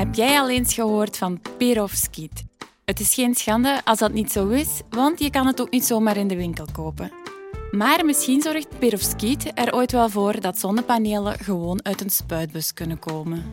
Heb 0.00 0.14
jij 0.14 0.40
al 0.40 0.50
eens 0.50 0.74
gehoord 0.74 1.16
van 1.16 1.40
perovskiet? 1.58 2.44
Het 2.84 3.00
is 3.00 3.14
geen 3.14 3.34
schande 3.34 3.80
als 3.84 3.98
dat 3.98 4.12
niet 4.12 4.32
zo 4.32 4.48
is, 4.48 4.80
want 4.90 5.18
je 5.18 5.30
kan 5.30 5.46
het 5.46 5.60
ook 5.60 5.70
niet 5.70 5.84
zomaar 5.84 6.16
in 6.16 6.28
de 6.28 6.36
winkel 6.36 6.66
kopen. 6.72 7.12
Maar 7.70 8.04
misschien 8.04 8.42
zorgt 8.42 8.78
perovskiet 8.78 9.50
er 9.54 9.74
ooit 9.74 9.92
wel 9.92 10.08
voor 10.08 10.40
dat 10.40 10.58
zonnepanelen 10.58 11.38
gewoon 11.38 11.84
uit 11.84 12.00
een 12.00 12.10
spuitbus 12.10 12.74
kunnen 12.74 12.98
komen. 12.98 13.44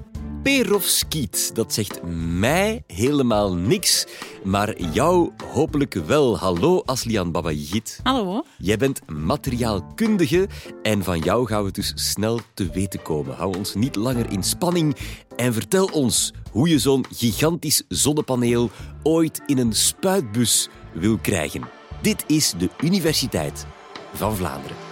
Perovskiet, 0.44 1.56
dat 1.56 1.74
zegt 1.74 2.00
mij 2.40 2.84
helemaal 2.88 3.56
niks, 3.56 4.06
maar 4.44 4.82
jou 4.82 5.32
hopelijk 5.52 5.94
wel. 5.94 6.38
Hallo 6.38 6.82
Aslian 6.86 7.32
Babajit. 7.32 8.00
Hallo. 8.04 8.44
Jij 8.58 8.78
bent 8.78 9.02
materiaalkundige 9.08 10.48
en 10.84 11.04
van 11.04 11.20
jou 11.20 11.48
gaan 11.48 11.64
we 11.64 11.72
dus 11.72 11.92
snel 11.96 12.40
te 12.54 12.70
weten 12.70 13.02
komen. 13.02 13.36
Hou 13.36 13.58
ons 13.58 13.76
niet 13.76 13.96
langer 13.96 14.32
in 14.32 14.44
spanning 14.44 14.96
en 15.36 15.54
vertel 15.54 15.86
ons 15.86 16.34
hoe 16.52 16.70
je 16.70 16.80
zo'n 16.80 17.06
gigantisch 17.16 17.84
zonnepaneel 17.88 18.70
ooit 19.04 19.42
in 19.46 19.58
een 19.58 19.74
spuitbus 19.74 20.70
wil 20.94 21.18
krijgen. 21.18 21.62
Dit 22.02 22.24
is 22.28 22.54
de 22.58 22.70
Universiteit 22.82 23.66
van 24.14 24.36
Vlaanderen. 24.36 24.87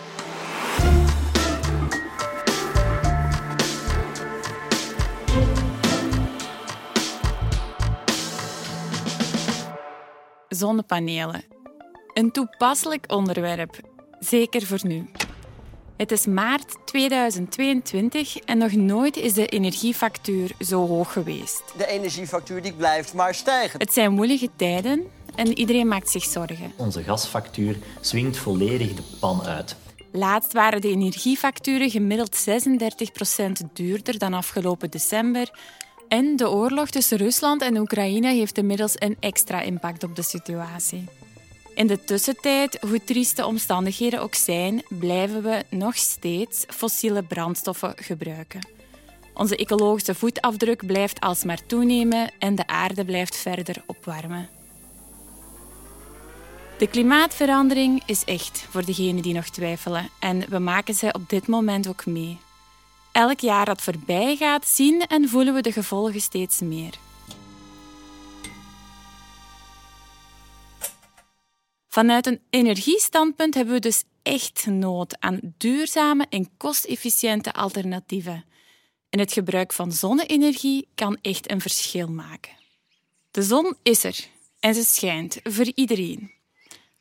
Zonnepanelen. 10.56 11.44
Een 12.14 12.32
toepasselijk 12.32 13.12
onderwerp, 13.12 13.80
zeker 14.20 14.62
voor 14.66 14.80
nu. 14.82 15.10
Het 15.98 16.12
is 16.12 16.26
maart 16.26 16.76
2022 16.86 18.38
en 18.38 18.58
nog 18.58 18.72
nooit 18.72 19.18
is 19.18 19.34
de 19.34 19.48
energiefactuur 19.48 20.52
zo 20.60 20.88
hoog 20.88 21.14
geweest. 21.14 21.64
De 21.78 21.88
energiefactuur 21.88 22.62
die 22.62 22.74
blijft 22.74 23.14
maar 23.14 23.36
stijgen. 23.36 23.80
Het 23.80 23.94
zijn 23.94 24.14
moeilijke 24.14 24.50
tijden 24.56 25.04
en 25.36 25.58
iedereen 25.58 25.88
maakt 25.88 26.10
zich 26.10 26.24
zorgen. 26.24 26.74
Onze 26.76 27.04
gasfactuur 27.04 27.78
swingt 28.02 28.38
volledig 28.38 28.94
de 28.94 29.04
pan 29.20 29.42
uit. 29.44 29.76
Laatst 30.12 30.54
waren 30.54 30.82
de 30.82 30.90
energiefacturen 30.90 31.90
gemiddeld 31.90 32.46
36% 32.50 33.66
duurder 33.74 34.18
dan 34.18 34.34
afgelopen 34.34 34.92
december. 34.92 35.52
De 36.16 36.50
oorlog 36.50 36.90
tussen 36.90 37.18
Rusland 37.18 37.62
en 37.62 37.78
Oekraïne 37.78 38.34
heeft 38.34 38.58
inmiddels 38.58 38.94
een 38.96 39.18
extra 39.20 39.62
impact 39.62 40.04
op 40.04 40.16
de 40.16 40.22
situatie. 40.22 41.04
In 41.74 41.88
de 41.88 42.04
tussentijd, 42.04 42.78
hoe 42.82 43.04
trieste 43.04 43.36
de 43.36 43.48
omstandigheden 43.48 44.22
ook 44.22 44.36
zijn, 44.36 44.84
blijven 44.90 45.44
we 45.44 45.64
nog 45.70 45.96
steeds 45.96 46.66
fossiele 46.68 47.24
brandstoffen 47.24 47.94
gebruiken. 47.96 48.68
Onze 49.34 49.56
ecologische 49.56 50.16
voetafdruk 50.16 50.86
blijft 50.86 51.20
alsmaar 51.20 51.66
toenemen 51.66 52.32
en 52.40 52.56
de 52.56 52.68
aarde 52.68 53.06
blijft 53.06 53.36
verder 53.36 53.84
opwarmen. 53.86 54.50
De 56.78 56.88
klimaatverandering 56.88 58.04
is 58.06 58.24
echt 58.24 58.66
voor 58.70 58.86
degenen 58.86 59.22
die 59.22 59.34
nog 59.34 59.50
twijfelen 59.50 60.10
en 60.20 60.50
we 60.50 60.60
maken 60.60 60.94
ze 60.94 61.14
op 61.14 61.30
dit 61.30 61.48
moment 61.48 61.88
ook 61.88 62.06
mee. 62.06 62.38
Elk 63.16 63.40
jaar 63.40 63.66
dat 63.66 63.82
voorbij 63.82 64.36
gaat, 64.36 64.68
zien 64.68 65.02
en 65.02 65.30
voelen 65.30 65.54
we 65.54 65.62
de 65.62 65.72
gevolgen 65.72 66.22
steeds 66.22 66.60
meer. 66.60 66.94
Vanuit 71.88 72.26
een 72.26 72.40
energiestandpunt 72.50 73.54
hebben 73.54 73.74
we 73.74 73.80
dus 73.80 74.04
echt 74.24 74.66
nood 74.66 75.20
aan 75.20 75.40
duurzame 75.58 76.26
en 76.30 76.50
kostefficiënte 76.58 77.54
alternatieven. 77.54 78.46
En 79.10 79.20
het 79.20 79.34
gebruik 79.34 79.74
van 79.74 79.92
zonne-energie 79.92 80.88
kan 80.96 81.18
echt 81.22 81.52
een 81.52 81.62
verschil 81.62 82.08
maken. 82.08 82.54
De 83.32 83.44
zon 83.44 83.76
is 83.84 84.04
er 84.04 84.28
en 84.60 84.74
ze 84.74 84.84
schijnt 84.84 85.40
voor 85.44 85.72
iedereen. 85.76 86.32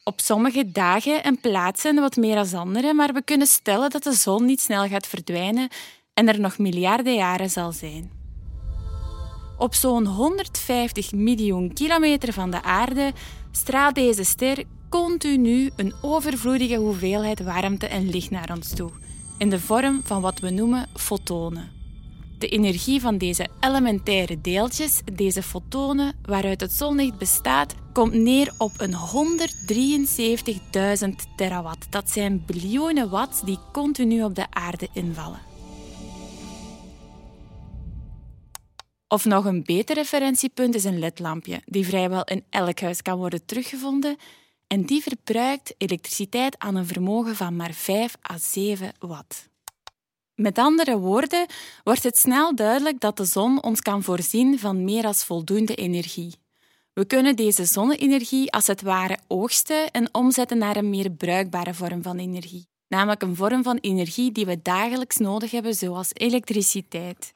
Op 0.05 0.21
sommige 0.21 0.73
dagen 0.73 1.23
en 1.23 1.41
plaatsen 1.41 1.95
wat 1.95 2.17
meer 2.17 2.35
dan 2.35 2.55
andere, 2.55 2.95
maar 2.95 3.13
we 3.13 3.23
kunnen 3.23 3.47
stellen 3.47 3.91
dat 3.91 4.03
de 4.03 4.13
zon 4.13 4.45
niet 4.45 4.61
snel 4.61 4.89
gaat 4.89 5.07
verdwijnen 5.07 5.69
en 6.15 6.29
er 6.29 6.41
nog 6.41 6.59
miljarden 6.59 7.15
jaren 7.15 7.51
zal 7.51 7.73
zijn. 7.73 8.11
Op 9.59 9.75
zo'n 9.75 10.07
150 10.07 11.13
miljoen 11.13 11.73
kilometer 11.73 12.33
van 12.33 12.51
de 12.51 12.63
aarde 12.63 13.13
straalt 13.51 13.95
deze 13.95 14.25
ster 14.25 14.65
continu 14.89 15.71
een 15.77 15.95
overvloedige 16.03 16.77
hoeveelheid 16.77 17.43
warmte 17.43 17.87
en 17.87 18.11
licht 18.11 18.31
naar 18.31 18.51
ons 18.55 18.69
toe, 18.75 18.91
in 19.39 19.51
de 19.51 19.61
vorm 19.61 20.01
van 20.05 20.21
wat 20.21 20.41
we 20.41 20.51
noemen 20.51 20.87
fotonen. 20.95 21.73
De 22.39 22.49
energie 22.49 23.01
van 23.01 23.19
deze 23.19 23.47
elementaire 23.61 24.41
deeltjes, 24.41 25.01
deze 25.13 25.43
fotonen 25.43 26.15
waaruit 26.23 26.61
het 26.61 26.73
zonlicht 26.73 27.19
bestaat, 27.19 27.75
komt 27.93 28.13
neer 28.13 28.53
op 28.59 28.73
een 28.77 28.95
173.000 28.95 28.97
terawatt. 31.37 31.87
Dat 31.91 32.11
zijn 32.11 32.43
biljoenen 32.47 33.11
watts 33.11 33.41
die 33.43 33.59
continu 33.73 34.23
op 34.25 34.35
de 34.35 34.47
aarde 34.51 34.89
invallen. 34.93 35.54
Of 39.15 39.25
nog 39.25 39.45
een 39.45 39.65
beter 39.65 39.95
referentiepunt 39.95 40.75
is 40.75 40.85
een 40.85 40.99
ledlampje, 40.99 41.63
die 41.65 41.87
vrijwel 41.87 42.25
in 42.25 42.45
elk 42.51 42.81
huis 42.81 43.03
kan 43.03 43.19
worden 43.19 43.45
teruggevonden 43.45 44.17
en 44.67 44.85
die 44.85 45.03
verbruikt 45.03 45.75
elektriciteit 45.79 46.59
aan 46.59 46.75
een 46.75 46.87
vermogen 46.87 47.37
van 47.37 47.57
maar 47.57 47.73
5 47.73 48.15
à 48.31 48.39
7 48.39 48.93
watt. 48.99 49.49
Met 50.35 50.59
andere 50.59 50.99
woorden 50.99 51.47
wordt 51.85 52.03
het 52.03 52.19
snel 52.19 52.55
duidelijk 52.55 53.01
dat 53.01 53.17
de 53.17 53.25
zon 53.25 53.63
ons 53.63 53.81
kan 53.81 54.03
voorzien 54.03 54.59
van 54.59 54.85
meer 54.85 55.03
dan 55.03 55.15
voldoende 55.15 55.75
energie. 55.75 56.35
We 56.93 57.05
kunnen 57.05 57.37
deze 57.37 57.65
zonne-energie 57.65 58.53
als 58.53 58.67
het 58.67 58.83
ware 58.83 59.19
oogsten 59.27 59.91
en 59.91 60.15
omzetten 60.15 60.59
naar 60.59 60.77
een 60.77 60.91
meer 60.91 61.11
bruikbare 61.11 61.75
vorm 61.75 62.03
van 62.03 62.19
energie, 62.19 62.67
namelijk 62.89 63.23
een 63.23 63.37
vorm 63.37 63.63
van 63.63 63.77
energie 63.77 64.33
die 64.33 64.47
we 64.47 64.63
dagelijks 64.63 65.17
nodig 65.17 65.51
hebben, 65.51 65.75
zoals 65.75 66.11
elektriciteit. 66.13 67.33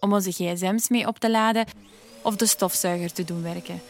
Om 0.00 0.12
onze 0.12 0.32
gsm's 0.32 0.88
mee 0.88 1.06
op 1.06 1.18
te 1.18 1.30
laden 1.30 1.66
of 2.22 2.36
de 2.36 2.46
stofzuiger 2.46 3.12
te 3.12 3.24
doen 3.24 3.42
werken. 3.42 3.82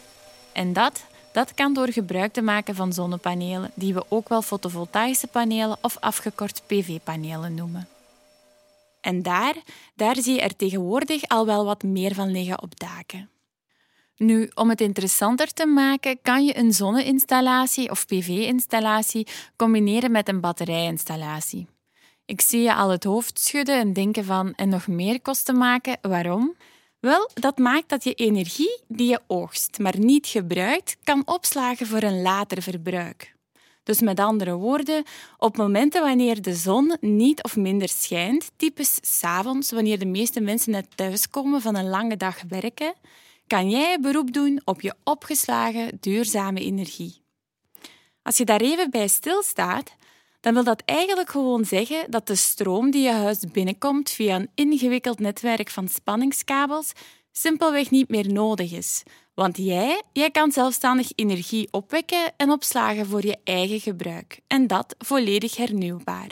En 0.53 0.72
dat 0.72 1.05
dat 1.37 1.55
kan 1.55 1.75
door 1.75 1.93
gebruik 1.93 2.33
te 2.33 2.43
maken 2.43 2.75
van 2.75 2.93
zonnepanelen, 2.93 3.71
die 3.75 3.94
we 3.94 4.05
ook 4.09 4.28
wel 4.28 4.43
fotovoltaïsche 4.43 5.27
panelen 5.27 5.78
of 5.81 5.97
afgekort 6.00 6.62
PV-panelen 6.66 7.55
noemen. 7.55 7.89
En 9.00 9.22
daar, 9.22 9.55
daar 9.95 10.16
zie 10.16 10.34
je 10.34 10.41
er 10.41 10.56
tegenwoordig 10.56 11.28
al 11.28 11.47
wel 11.47 11.65
wat 11.65 11.83
meer 11.83 12.15
van 12.15 12.31
liggen 12.31 12.62
op 12.62 12.78
daken. 12.78 13.31
Nu, 14.16 14.50
om 14.55 14.69
het 14.69 14.81
interessanter 14.81 15.53
te 15.53 15.66
maken, 15.66 16.19
kan 16.22 16.45
je 16.45 16.59
een 16.59 16.72
zonne-installatie 16.72 17.91
of 17.91 18.06
PV-installatie 18.06 19.27
combineren 19.56 20.11
met 20.11 20.28
een 20.28 20.41
batterijinstallatie. 20.41 21.66
Ik 22.27 22.41
zie 22.41 22.61
je 22.61 22.75
al 22.75 22.91
het 22.91 23.05
hoofd 23.05 23.41
schudden 23.41 23.79
en 23.79 23.93
denken 23.93 24.25
van 24.25 24.55
en 24.55 24.69
nog 24.69 24.87
meer 24.87 25.21
kosten 25.21 25.59
maken. 25.59 25.99
Waarom? 26.01 26.57
Wel, 27.01 27.31
dat 27.35 27.59
maakt 27.59 27.89
dat 27.89 28.05
je 28.05 28.15
energie 28.15 28.81
die 28.89 29.09
je 29.09 29.21
oogst, 29.27 29.79
maar 29.79 29.99
niet 29.99 30.27
gebruikt, 30.27 30.97
kan 31.05 31.23
opslagen 31.25 31.87
voor 31.87 32.03
een 32.03 32.23
later 32.23 32.63
verbruik. 32.63 33.35
Dus 33.83 34.01
met 34.01 34.21
andere 34.21 34.55
woorden, 34.55 35.05
op 35.39 35.57
momenten 35.57 36.03
wanneer 36.03 36.43
de 36.43 36.55
zon 36.55 36.97
niet 37.01 37.43
of 37.43 37.57
minder 37.57 37.89
schijnt, 37.89 38.51
typisch 38.57 38.99
s'avonds, 39.01 39.71
wanneer 39.71 39.99
de 39.99 40.07
meeste 40.07 40.41
mensen 40.41 40.71
net 40.71 40.97
thuiskomen 40.97 41.61
van 41.61 41.77
een 41.77 41.89
lange 41.89 42.17
dag 42.17 42.43
werken, 42.49 42.95
kan 43.47 43.71
jij 43.71 44.01
beroep 44.01 44.33
doen 44.33 44.61
op 44.65 44.81
je 44.81 44.95
opgeslagen 45.05 45.97
duurzame 46.01 46.61
energie. 46.61 47.23
Als 48.23 48.37
je 48.37 48.45
daar 48.45 48.61
even 48.61 48.91
bij 48.91 49.09
stilstaat, 49.09 49.95
dan 50.47 50.55
wil 50.55 50.65
dat 50.65 50.83
eigenlijk 50.84 51.31
gewoon 51.31 51.65
zeggen 51.65 52.11
dat 52.11 52.27
de 52.27 52.34
stroom 52.34 52.91
die 52.91 53.03
je 53.03 53.10
huis 53.10 53.39
binnenkomt 53.53 54.10
via 54.10 54.37
een 54.37 54.51
ingewikkeld 54.54 55.19
netwerk 55.19 55.71
van 55.71 55.89
spanningskabels 55.89 56.93
simpelweg 57.33 57.91
niet 57.91 58.09
meer 58.09 58.33
nodig 58.33 58.72
is. 58.72 59.03
Want 59.34 59.57
jij, 59.57 60.03
jij 60.13 60.31
kan 60.31 60.53
zelfstandig 60.53 61.10
energie 61.15 61.69
opwekken 61.71 62.33
en 62.37 62.51
opslagen 62.51 63.07
voor 63.07 63.27
je 63.27 63.37
eigen 63.45 63.81
gebruik. 63.81 64.41
En 64.47 64.66
dat 64.66 64.95
volledig 64.98 65.57
hernieuwbaar. 65.57 66.31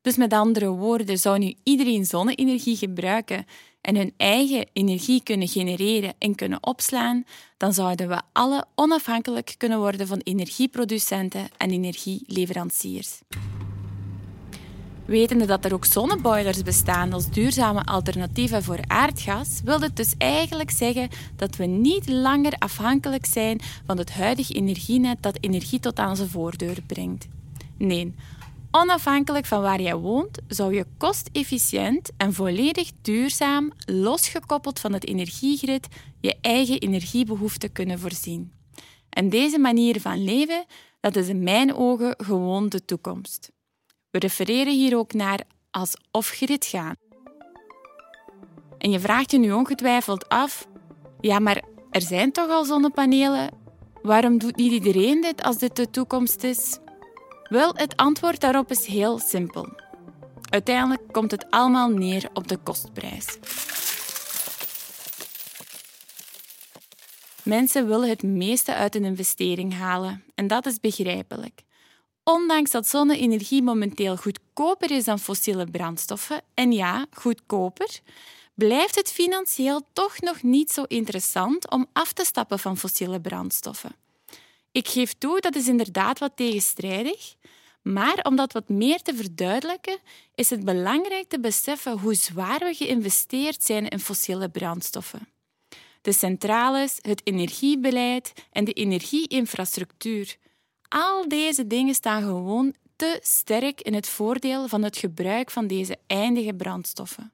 Dus 0.00 0.16
met 0.16 0.32
andere 0.32 0.68
woorden, 0.68 1.18
zou 1.18 1.38
nu 1.38 1.54
iedereen 1.62 2.04
zonne-energie 2.04 2.76
gebruiken 2.76 3.44
en 3.82 3.96
hun 3.96 4.12
eigen 4.16 4.66
energie 4.72 5.22
kunnen 5.22 5.48
genereren 5.48 6.14
en 6.18 6.34
kunnen 6.34 6.66
opslaan, 6.66 7.24
dan 7.56 7.72
zouden 7.72 8.08
we 8.08 8.20
alle 8.32 8.64
onafhankelijk 8.74 9.54
kunnen 9.58 9.78
worden 9.78 10.06
van 10.06 10.18
energieproducenten 10.18 11.48
en 11.56 11.70
energieleveranciers. 11.70 13.20
Wetende 15.04 15.46
dat 15.46 15.64
er 15.64 15.74
ook 15.74 15.84
zonneboilers 15.84 16.62
bestaan 16.62 17.12
als 17.12 17.30
duurzame 17.30 17.84
alternatieven 17.84 18.62
voor 18.62 18.78
aardgas, 18.86 19.60
wil 19.64 19.80
het 19.80 19.96
dus 19.96 20.14
eigenlijk 20.18 20.70
zeggen 20.70 21.08
dat 21.36 21.56
we 21.56 21.64
niet 21.64 22.08
langer 22.08 22.52
afhankelijk 22.58 23.26
zijn 23.26 23.60
van 23.86 23.98
het 23.98 24.12
huidige 24.12 24.54
energienet 24.54 25.22
dat 25.22 25.38
energie 25.40 25.80
tot 25.80 25.98
aan 25.98 26.08
onze 26.08 26.28
voordeur 26.28 26.82
brengt. 26.86 27.28
Nee, 27.76 28.14
Onafhankelijk 28.74 29.46
van 29.46 29.62
waar 29.62 29.80
jij 29.80 29.96
woont, 29.96 30.38
zou 30.48 30.74
je 30.74 30.86
kostefficiënt 30.98 32.10
en 32.16 32.32
volledig 32.32 32.90
duurzaam, 33.02 33.72
losgekoppeld 33.84 34.80
van 34.80 34.92
het 34.92 35.06
energiegrid, 35.06 35.86
je 36.20 36.36
eigen 36.40 36.78
energiebehoeften 36.78 37.72
kunnen 37.72 37.98
voorzien. 37.98 38.52
En 39.08 39.28
deze 39.28 39.58
manier 39.58 40.00
van 40.00 40.24
leven, 40.24 40.64
dat 41.00 41.16
is 41.16 41.28
in 41.28 41.42
mijn 41.42 41.74
ogen 41.74 42.14
gewoon 42.16 42.68
de 42.68 42.84
toekomst. 42.84 43.50
We 44.10 44.18
refereren 44.18 44.74
hier 44.74 44.96
ook 44.96 45.12
naar 45.12 45.40
als 45.70 45.96
off-grid 46.10 46.66
gaan. 46.66 46.94
En 48.78 48.90
je 48.90 49.00
vraagt 49.00 49.30
je 49.30 49.38
nu 49.38 49.52
ongetwijfeld 49.52 50.28
af: 50.28 50.68
ja, 51.20 51.38
maar 51.38 51.62
er 51.90 52.02
zijn 52.02 52.32
toch 52.32 52.50
al 52.50 52.64
zonnepanelen? 52.64 53.50
Waarom 54.02 54.38
doet 54.38 54.56
niet 54.56 54.72
iedereen 54.72 55.20
dit 55.20 55.42
als 55.42 55.58
dit 55.58 55.76
de 55.76 55.90
toekomst 55.90 56.42
is? 56.42 56.78
Wel, 57.52 57.74
het 57.74 57.96
antwoord 57.96 58.40
daarop 58.40 58.70
is 58.70 58.86
heel 58.86 59.18
simpel. 59.18 59.68
Uiteindelijk 60.50 61.12
komt 61.12 61.30
het 61.30 61.50
allemaal 61.50 61.88
neer 61.88 62.30
op 62.32 62.48
de 62.48 62.56
kostprijs. 62.56 63.38
Mensen 67.42 67.86
willen 67.86 68.08
het 68.08 68.22
meeste 68.22 68.74
uit 68.74 68.94
een 68.94 69.04
investering 69.04 69.74
halen 69.74 70.24
en 70.34 70.46
dat 70.46 70.66
is 70.66 70.80
begrijpelijk. 70.80 71.62
Ondanks 72.24 72.70
dat 72.70 72.88
zonne-energie 72.88 73.62
momenteel 73.62 74.16
goedkoper 74.16 74.90
is 74.90 75.04
dan 75.04 75.18
fossiele 75.18 75.66
brandstoffen, 75.66 76.40
en 76.54 76.72
ja, 76.72 77.06
goedkoper, 77.10 78.00
blijft 78.54 78.94
het 78.94 79.12
financieel 79.12 79.80
toch 79.92 80.20
nog 80.20 80.42
niet 80.42 80.72
zo 80.72 80.82
interessant 80.82 81.70
om 81.70 81.86
af 81.92 82.12
te 82.12 82.24
stappen 82.24 82.58
van 82.58 82.76
fossiele 82.76 83.20
brandstoffen. 83.20 84.01
Ik 84.72 84.88
geef 84.88 85.12
toe, 85.12 85.40
dat 85.40 85.54
is 85.54 85.68
inderdaad 85.68 86.18
wat 86.18 86.36
tegenstrijdig, 86.36 87.34
maar 87.82 88.18
om 88.22 88.36
dat 88.36 88.52
wat 88.52 88.68
meer 88.68 89.02
te 89.02 89.14
verduidelijken, 89.14 89.98
is 90.34 90.50
het 90.50 90.64
belangrijk 90.64 91.28
te 91.28 91.40
beseffen 91.40 91.98
hoe 91.98 92.14
zwaar 92.14 92.58
we 92.58 92.74
geïnvesteerd 92.74 93.62
zijn 93.62 93.88
in 93.88 94.00
fossiele 94.00 94.48
brandstoffen. 94.48 95.28
De 96.02 96.12
centrales, 96.12 96.98
het 97.00 97.20
energiebeleid 97.24 98.32
en 98.52 98.64
de 98.64 98.72
energieinfrastructuur. 98.72 100.36
Al 100.88 101.28
deze 101.28 101.66
dingen 101.66 101.94
staan 101.94 102.22
gewoon 102.22 102.74
te 102.96 103.18
sterk 103.22 103.80
in 103.80 103.94
het 103.94 104.08
voordeel 104.08 104.68
van 104.68 104.82
het 104.82 104.96
gebruik 104.96 105.50
van 105.50 105.66
deze 105.66 105.98
eindige 106.06 106.54
brandstoffen. 106.54 107.32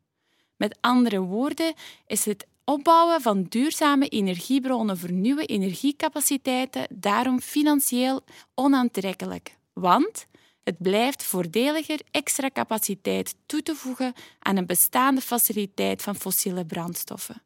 Met 0.56 0.78
andere 0.80 1.20
woorden 1.20 1.74
is 2.06 2.24
het 2.24 2.46
opbouwen 2.68 3.20
van 3.20 3.42
duurzame 3.42 4.08
energiebronnen 4.08 4.98
voor 4.98 5.12
nieuwe 5.12 5.44
energiecapaciteiten 5.44 6.86
daarom 6.94 7.40
financieel 7.40 8.24
onaantrekkelijk. 8.54 9.56
Want 9.72 10.26
het 10.62 10.78
blijft 10.78 11.22
voordeliger 11.22 12.00
extra 12.10 12.50
capaciteit 12.50 13.34
toe 13.46 13.62
te 13.62 13.74
voegen 13.74 14.12
aan 14.38 14.56
een 14.56 14.66
bestaande 14.66 15.20
faciliteit 15.20 16.02
van 16.02 16.14
fossiele 16.14 16.64
brandstoffen. 16.64 17.42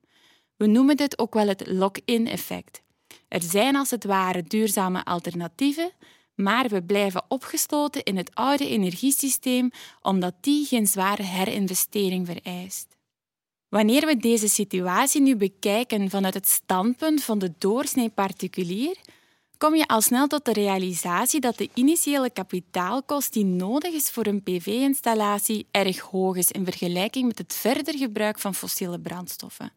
We 0.57 0.67
noemen 0.67 0.97
dit 0.97 1.19
ook 1.19 1.35
wel 1.35 1.49
het 1.49 1.67
lock-in 1.67 2.27
effect. 2.27 2.83
Er 3.29 3.43
zijn 3.43 3.77
als 3.77 3.91
het 3.91 4.05
ware 4.05 4.43
duurzame 4.43 5.05
alternatieven, 5.05 5.91
maar 6.35 6.69
we 6.69 6.83
blijven 6.83 7.25
opgesloten 7.29 8.03
in 8.03 8.17
het 8.17 8.35
oude 8.35 8.69
energiesysteem 8.69 9.71
omdat 10.01 10.35
die 10.41 10.67
geen 10.67 10.87
zware 10.87 11.23
herinvestering 11.23 12.27
vereist. 12.27 13.01
Wanneer 13.73 14.07
we 14.07 14.17
deze 14.17 14.49
situatie 14.49 15.21
nu 15.21 15.37
bekijken 15.37 16.11
vanuit 16.11 16.35
het 16.35 16.49
standpunt 16.49 17.23
van 17.23 17.39
de 17.39 17.53
doorsnee 17.59 18.09
particulier, 18.09 18.97
kom 19.59 19.75
je 19.75 19.87
al 19.87 20.01
snel 20.01 20.27
tot 20.27 20.45
de 20.45 20.53
realisatie 20.53 21.41
dat 21.41 21.59
de 21.59 21.69
initiële 21.75 22.31
kapitaalkost 22.31 23.33
die 23.33 23.45
nodig 23.45 23.93
is 23.93 24.11
voor 24.11 24.27
een 24.27 24.43
PV-installatie 24.43 25.67
erg 25.71 25.99
hoog 25.99 26.37
is 26.37 26.51
in 26.51 26.65
vergelijking 26.65 27.27
met 27.27 27.39
het 27.39 27.55
verder 27.55 27.99
gebruik 27.99 28.39
van 28.39 28.55
fossiele 28.55 29.01
brandstoffen. 29.01 29.73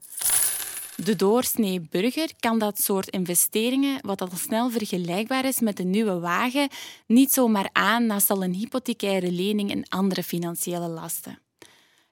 De 0.95 1.15
doorsnee 1.15 1.87
burger 1.89 2.31
kan 2.39 2.59
dat 2.59 2.81
soort 2.81 3.09
investeringen, 3.09 3.99
wat 4.01 4.21
al 4.21 4.29
snel 4.35 4.69
vergelijkbaar 4.69 5.45
is 5.45 5.59
met 5.59 5.79
een 5.79 5.89
nieuwe 5.89 6.19
wagen, 6.19 6.69
niet 7.07 7.31
zomaar 7.31 7.69
aan 7.71 8.05
naast 8.05 8.29
al 8.29 8.43
een 8.43 8.53
hypothecaire 8.53 9.31
lening 9.31 9.71
en 9.71 9.89
andere 9.89 10.23
financiële 10.23 10.87
lasten. 10.87 11.44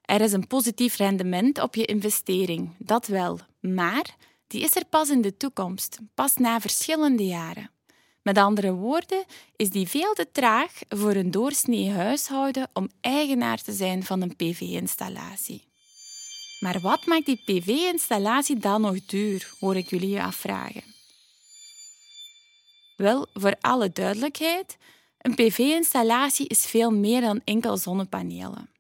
Er 0.05 0.21
is 0.21 0.33
een 0.33 0.47
positief 0.47 0.95
rendement 0.95 1.61
op 1.61 1.75
je 1.75 1.85
investering, 1.85 2.75
dat 2.77 3.07
wel, 3.07 3.39
maar 3.59 4.15
die 4.47 4.61
is 4.61 4.75
er 4.75 4.85
pas 4.85 5.09
in 5.09 5.21
de 5.21 5.38
toekomst, 5.38 6.00
pas 6.13 6.35
na 6.35 6.59
verschillende 6.59 7.25
jaren. 7.25 7.71
Met 8.21 8.38
andere 8.38 8.73
woorden, 8.73 9.25
is 9.55 9.69
die 9.69 9.88
veel 9.88 10.13
te 10.13 10.27
traag 10.31 10.71
voor 10.89 11.15
een 11.15 11.31
doorsnee 11.31 11.91
huishouden 11.91 12.69
om 12.73 12.89
eigenaar 13.01 13.61
te 13.61 13.71
zijn 13.71 14.03
van 14.03 14.21
een 14.21 14.35
PV-installatie. 14.35 15.63
Maar 16.59 16.79
wat 16.79 17.06
maakt 17.06 17.25
die 17.25 17.41
PV-installatie 17.45 18.57
dan 18.57 18.81
nog 18.81 19.06
duur, 19.06 19.53
hoor 19.59 19.75
ik 19.75 19.89
jullie 19.89 20.09
je 20.09 20.23
afvragen. 20.23 20.83
Wel, 22.97 23.27
voor 23.33 23.56
alle 23.61 23.91
duidelijkheid, 23.91 24.77
een 25.17 25.35
PV-installatie 25.35 26.47
is 26.47 26.65
veel 26.65 26.91
meer 26.91 27.21
dan 27.21 27.41
enkel 27.44 27.77
zonnepanelen. 27.77 28.72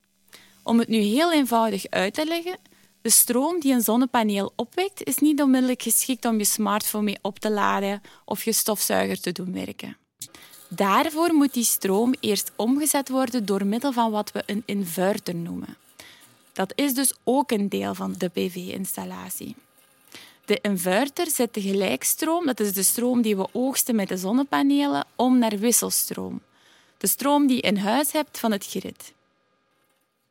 Om 0.63 0.79
het 0.79 0.87
nu 0.87 0.97
heel 0.97 1.33
eenvoudig 1.33 1.89
uit 1.89 2.13
te 2.13 2.25
leggen, 2.25 2.57
de 3.01 3.09
stroom 3.09 3.59
die 3.59 3.73
een 3.73 3.81
zonnepaneel 3.81 4.53
opwekt 4.55 5.03
is 5.03 5.17
niet 5.17 5.41
onmiddellijk 5.41 5.81
geschikt 5.81 6.25
om 6.25 6.37
je 6.37 6.45
smartphone 6.45 7.03
mee 7.03 7.17
op 7.21 7.39
te 7.39 7.51
laden 7.51 8.01
of 8.25 8.43
je 8.43 8.51
stofzuiger 8.51 9.21
te 9.21 9.31
doen 9.31 9.53
werken. 9.53 9.97
Daarvoor 10.67 11.33
moet 11.33 11.53
die 11.53 11.63
stroom 11.63 12.13
eerst 12.19 12.51
omgezet 12.55 13.09
worden 13.09 13.45
door 13.45 13.65
middel 13.65 13.91
van 13.91 14.11
wat 14.11 14.31
we 14.31 14.43
een 14.45 14.63
inverter 14.65 15.35
noemen. 15.35 15.77
Dat 16.53 16.73
is 16.75 16.93
dus 16.93 17.13
ook 17.23 17.51
een 17.51 17.69
deel 17.69 17.95
van 17.95 18.15
de 18.17 18.29
PV-installatie. 18.29 19.55
De 20.45 20.59
inverter 20.61 21.29
zet 21.31 21.53
de 21.53 21.61
gelijkstroom, 21.61 22.45
dat 22.45 22.59
is 22.59 22.73
de 22.73 22.83
stroom 22.83 23.21
die 23.21 23.37
we 23.37 23.47
oogsten 23.51 23.95
met 23.95 24.07
de 24.07 24.17
zonnepanelen, 24.17 25.05
om 25.15 25.39
naar 25.39 25.57
wisselstroom. 25.57 26.41
De 26.97 27.07
stroom 27.07 27.47
die 27.47 27.55
je 27.55 27.61
in 27.61 27.77
huis 27.77 28.11
hebt 28.11 28.39
van 28.39 28.51
het 28.51 28.65
grid. 28.65 29.13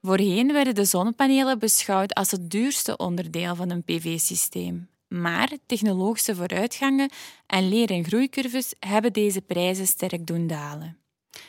Voorheen 0.02 0.52
werden 0.52 0.74
de 0.74 0.84
zonnepanelen 0.84 1.58
beschouwd 1.58 2.14
als 2.14 2.30
het 2.30 2.50
duurste 2.50 2.96
onderdeel 2.96 3.54
van 3.54 3.70
een 3.70 3.84
PV-systeem. 3.84 4.88
Maar 5.08 5.52
technologische 5.66 6.34
vooruitgangen 6.34 7.10
en 7.46 7.68
leer- 7.68 7.90
en 7.90 8.04
groeicurves 8.04 8.74
hebben 8.78 9.12
deze 9.12 9.40
prijzen 9.40 9.86
sterk 9.86 10.26
doen 10.26 10.46
dalen. 10.46 10.98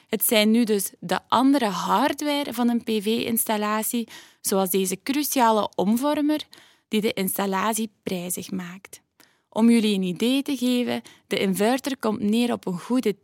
Het 0.07 0.23
zijn 0.23 0.51
nu 0.51 0.63
dus 0.63 0.91
de 0.99 1.19
andere 1.27 1.65
hardware 1.65 2.53
van 2.53 2.69
een 2.69 2.83
PV-installatie, 2.83 4.07
zoals 4.41 4.69
deze 4.69 4.99
cruciale 5.03 5.69
omvormer, 5.75 6.41
die 6.87 7.01
de 7.01 7.13
installatie 7.13 7.91
prijzig 8.03 8.51
maakt. 8.51 9.01
Om 9.49 9.69
jullie 9.69 9.95
een 9.95 10.03
idee 10.03 10.41
te 10.41 10.57
geven, 10.57 11.01
de 11.27 11.39
inverter 11.39 11.97
komt 11.97 12.19
neer 12.19 12.51
op 12.51 12.65
een 12.65 12.79
goede 12.79 13.15
10% 13.15 13.17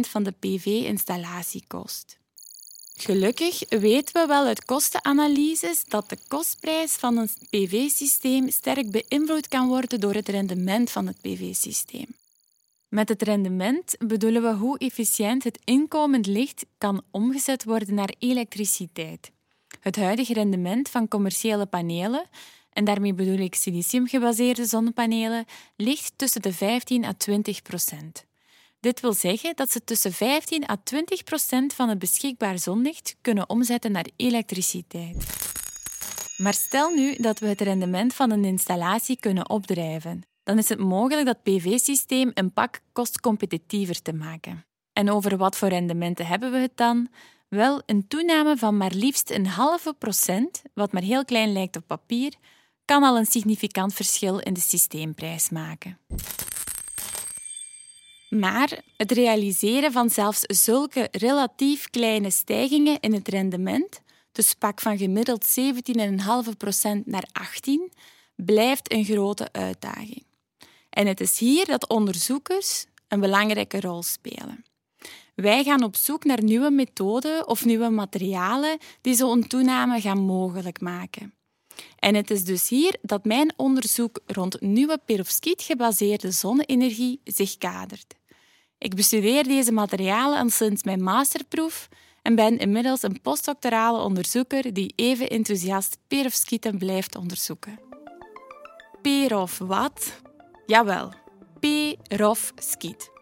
van 0.00 0.22
de 0.22 0.34
PV-installatiekost. 0.40 2.22
Gelukkig 3.04 3.62
weten 3.68 4.14
we 4.14 4.26
wel 4.26 4.46
uit 4.46 4.64
kostenanalyses 4.64 5.84
dat 5.84 6.08
de 6.08 6.16
kostprijs 6.28 6.92
van 6.92 7.16
een 7.16 7.28
PV-systeem 7.50 8.50
sterk 8.50 8.90
beïnvloed 8.90 9.48
kan 9.48 9.68
worden 9.68 10.00
door 10.00 10.14
het 10.14 10.28
rendement 10.28 10.90
van 10.90 11.06
het 11.06 11.20
PV-systeem. 11.20 12.06
Met 12.88 13.08
het 13.08 13.22
rendement 13.22 13.96
bedoelen 13.98 14.42
we 14.42 14.52
hoe 14.52 14.78
efficiënt 14.78 15.44
het 15.44 15.58
inkomend 15.64 16.26
licht 16.26 16.66
kan 16.78 17.02
omgezet 17.10 17.64
worden 17.64 17.94
naar 17.94 18.14
elektriciteit. 18.18 19.30
Het 19.80 19.96
huidige 19.96 20.32
rendement 20.32 20.88
van 20.88 21.08
commerciële 21.08 21.66
panelen, 21.66 22.26
en 22.72 22.84
daarmee 22.84 23.14
bedoel 23.14 23.38
ik 23.38 23.54
siliciumgebaseerde 23.54 24.64
zonnepanelen, 24.64 25.44
ligt 25.76 26.12
tussen 26.16 26.42
de 26.42 26.52
15 26.52 27.04
à 27.04 27.12
20 27.12 27.62
procent. 27.62 28.24
Dit 28.84 29.00
wil 29.00 29.12
zeggen 29.12 29.56
dat 29.56 29.70
ze 29.70 29.84
tussen 29.84 30.12
15 30.12 30.70
à 30.70 30.76
20 30.84 31.24
procent 31.24 31.74
van 31.74 31.88
het 31.88 31.98
beschikbaar 31.98 32.58
zonlicht 32.58 33.16
kunnen 33.20 33.48
omzetten 33.48 33.92
naar 33.92 34.06
elektriciteit. 34.16 35.16
Maar 36.36 36.54
stel 36.54 36.90
nu 36.90 37.16
dat 37.16 37.38
we 37.38 37.46
het 37.46 37.60
rendement 37.60 38.14
van 38.14 38.30
een 38.30 38.44
installatie 38.44 39.20
kunnen 39.20 39.50
opdrijven. 39.50 40.22
Dan 40.42 40.58
is 40.58 40.68
het 40.68 40.78
mogelijk 40.78 41.26
dat 41.26 41.42
PV-systeem 41.42 42.30
een 42.34 42.52
pak 42.52 42.80
kostcompetitiever 42.92 44.02
te 44.02 44.12
maken. 44.12 44.64
En 44.92 45.10
over 45.10 45.36
wat 45.36 45.56
voor 45.56 45.68
rendementen 45.68 46.26
hebben 46.26 46.52
we 46.52 46.58
het 46.58 46.76
dan? 46.76 47.08
Wel, 47.48 47.82
een 47.86 48.08
toename 48.08 48.56
van 48.56 48.76
maar 48.76 48.92
liefst 48.94 49.30
een 49.30 49.46
halve 49.46 49.94
procent, 49.98 50.62
wat 50.74 50.92
maar 50.92 51.02
heel 51.02 51.24
klein 51.24 51.52
lijkt 51.52 51.76
op 51.76 51.86
papier, 51.86 52.34
kan 52.84 53.02
al 53.02 53.16
een 53.16 53.26
significant 53.26 53.94
verschil 53.94 54.38
in 54.38 54.52
de 54.52 54.60
systeemprijs 54.60 55.50
maken. 55.50 55.98
Maar 58.28 58.82
het 58.96 59.12
realiseren 59.12 59.92
van 59.92 60.10
zelfs 60.10 60.40
zulke 60.40 61.08
relatief 61.10 61.90
kleine 61.90 62.30
stijgingen 62.30 63.00
in 63.00 63.12
het 63.12 63.28
rendement, 63.28 64.00
dus 64.32 64.54
pak 64.54 64.80
van 64.80 64.98
gemiddeld 64.98 65.58
17,5% 65.60 67.04
naar 67.04 67.28
18%, 67.90 67.96
blijft 68.36 68.92
een 68.92 69.04
grote 69.04 69.48
uitdaging. 69.52 70.24
En 70.90 71.06
het 71.06 71.20
is 71.20 71.38
hier 71.38 71.66
dat 71.66 71.88
onderzoekers 71.88 72.86
een 73.08 73.20
belangrijke 73.20 73.80
rol 73.80 74.02
spelen. 74.02 74.64
Wij 75.34 75.64
gaan 75.64 75.84
op 75.84 75.96
zoek 75.96 76.24
naar 76.24 76.42
nieuwe 76.42 76.70
methoden 76.70 77.48
of 77.48 77.64
nieuwe 77.64 77.88
materialen 77.88 78.78
die 79.00 79.14
zo'n 79.14 79.46
toename 79.46 80.00
gaan 80.00 80.18
mogelijk 80.18 80.80
maken. 80.80 81.34
En 81.98 82.14
het 82.14 82.30
is 82.30 82.44
dus 82.44 82.68
hier 82.68 82.96
dat 83.02 83.24
mijn 83.24 83.52
onderzoek 83.56 84.20
rond 84.26 84.60
nieuwe 84.60 85.00
perovskiet-gebaseerde 85.04 86.30
zonne-energie 86.30 87.20
zich 87.24 87.58
kadert. 87.58 88.14
Ik 88.78 88.94
bestudeer 88.94 89.44
deze 89.44 89.72
materialen 89.72 90.38
al 90.38 90.50
sinds 90.50 90.82
mijn 90.82 91.02
masterproef 91.02 91.88
en 92.22 92.34
ben 92.34 92.58
inmiddels 92.58 93.02
een 93.02 93.20
postdoctorale 93.22 94.02
onderzoeker 94.02 94.72
die 94.72 94.92
even 94.96 95.28
enthousiast 95.28 95.98
perovskieten 96.08 96.78
blijft 96.78 97.16
onderzoeken. 97.16 97.78
Perov 99.02 99.58
wat? 99.58 100.20
Jawel, 100.66 101.12
perovskiet. 101.60 103.12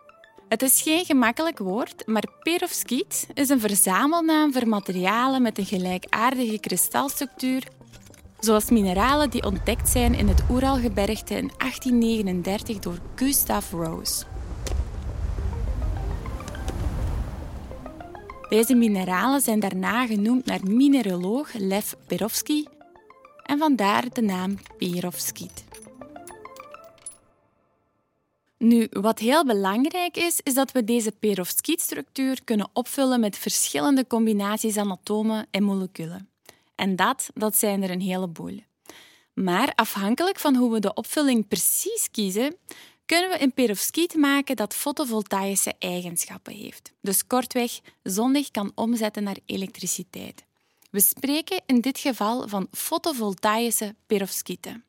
Het 0.49 0.63
is 0.63 0.83
geen 0.83 1.05
gemakkelijk 1.05 1.59
woord, 1.59 2.07
maar 2.07 2.25
perovskiet 2.43 3.27
is 3.35 3.49
een 3.49 3.61
verzamelnaam 3.61 4.53
voor 4.53 4.69
materialen 4.69 5.43
met 5.43 5.59
een 5.59 5.67
gelijkaardige 5.67 6.61
kristalstructuur, 6.61 7.69
zoals 8.45 8.71
mineralen 8.71 9.31
die 9.31 9.45
ontdekt 9.45 9.89
zijn 9.89 10.15
in 10.15 10.29
het 10.29 10.43
Oeralgebergte 10.51 11.35
in 11.35 11.51
1839 11.59 12.79
door 12.79 12.99
Gustav 13.15 13.73
Rose. 13.73 14.25
Deze 18.49 18.75
mineralen 18.75 19.41
zijn 19.41 19.61
daarna 19.61 20.07
genoemd 20.07 20.45
naar 20.45 20.61
mineraloog 20.65 21.53
Lev 21.53 21.93
Perovsky 22.07 22.65
en 23.43 23.59
vandaar 23.59 24.05
de 24.13 24.23
naam 24.23 24.59
perovskiet. 24.79 25.65
Nu, 28.59 28.89
wat 28.91 29.19
heel 29.19 29.45
belangrijk 29.45 30.17
is, 30.17 30.41
is 30.43 30.55
dat 30.55 30.73
we 30.73 30.85
deze 30.85 31.13
perovskietstructuur 31.13 32.45
kunnen 32.45 32.69
opvullen 32.73 33.21
met 33.21 33.39
verschillende 33.39 34.07
combinaties 34.07 34.77
aan 34.77 34.91
atomen 34.91 35.47
en 35.51 35.63
moleculen. 35.63 36.32
En 36.75 36.97
dat, 36.97 37.31
dat 37.35 37.57
zijn 37.57 37.83
er 37.83 37.91
een 37.91 38.01
heleboel. 38.01 38.61
Maar 39.33 39.73
afhankelijk 39.75 40.39
van 40.39 40.55
hoe 40.55 40.73
we 40.73 40.81
de 40.81 40.95
opvulling 40.95 41.49
precies 41.49 42.09
kiezen, 42.11 42.57
kunnen 43.07 43.31
we 43.31 43.43
een 43.43 43.53
perovskiet 43.53 44.15
maken 44.15 44.57
dat 44.57 44.75
fotovoltaïsche 44.75 45.75
eigenschappen 45.79 46.55
heeft. 46.55 46.93
Dus 47.01 47.27
kortweg, 47.27 47.81
zonlicht 48.03 48.51
kan 48.51 48.73
omzetten 48.75 49.23
naar 49.23 49.37
elektriciteit. 49.47 50.45
We 50.91 51.01
spreken 51.01 51.63
in 51.67 51.81
dit 51.81 51.99
geval 51.99 52.49
van 52.49 52.69
fotovoltaïsche 52.71 53.95
perovskieten. 54.07 54.85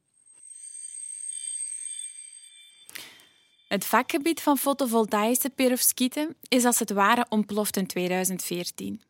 Het 3.67 3.85
vakgebied 3.85 4.41
van 4.41 4.57
fotovoltaïsche 4.57 5.49
perovskieten 5.49 6.35
is 6.47 6.65
als 6.65 6.79
het 6.79 6.91
ware 6.91 7.25
ontploft 7.29 7.77
in 7.77 7.87
2014. 7.87 9.01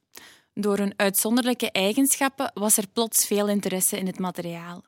Door 0.54 0.78
hun 0.78 0.94
uitzonderlijke 0.96 1.72
eigenschappen 1.72 2.52
was 2.54 2.78
er 2.78 2.88
plots 2.88 3.26
veel 3.26 3.48
interesse 3.48 3.98
in 3.98 4.06
het 4.06 4.20
materiaal. 4.20 4.84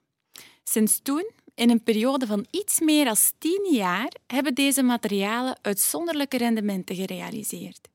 Sinds 0.63 1.00
toen, 1.03 1.31
in 1.55 1.69
een 1.69 1.84
periode 1.84 2.25
van 2.25 2.45
iets 2.51 2.79
meer 2.79 3.05
dan 3.05 3.15
10 3.38 3.67
jaar, 3.72 4.12
hebben 4.27 4.53
deze 4.53 4.84
materialen 4.84 5.57
uitzonderlijke 5.62 6.38
rendementen 6.38 6.95
gerealiseerd. 6.95 7.88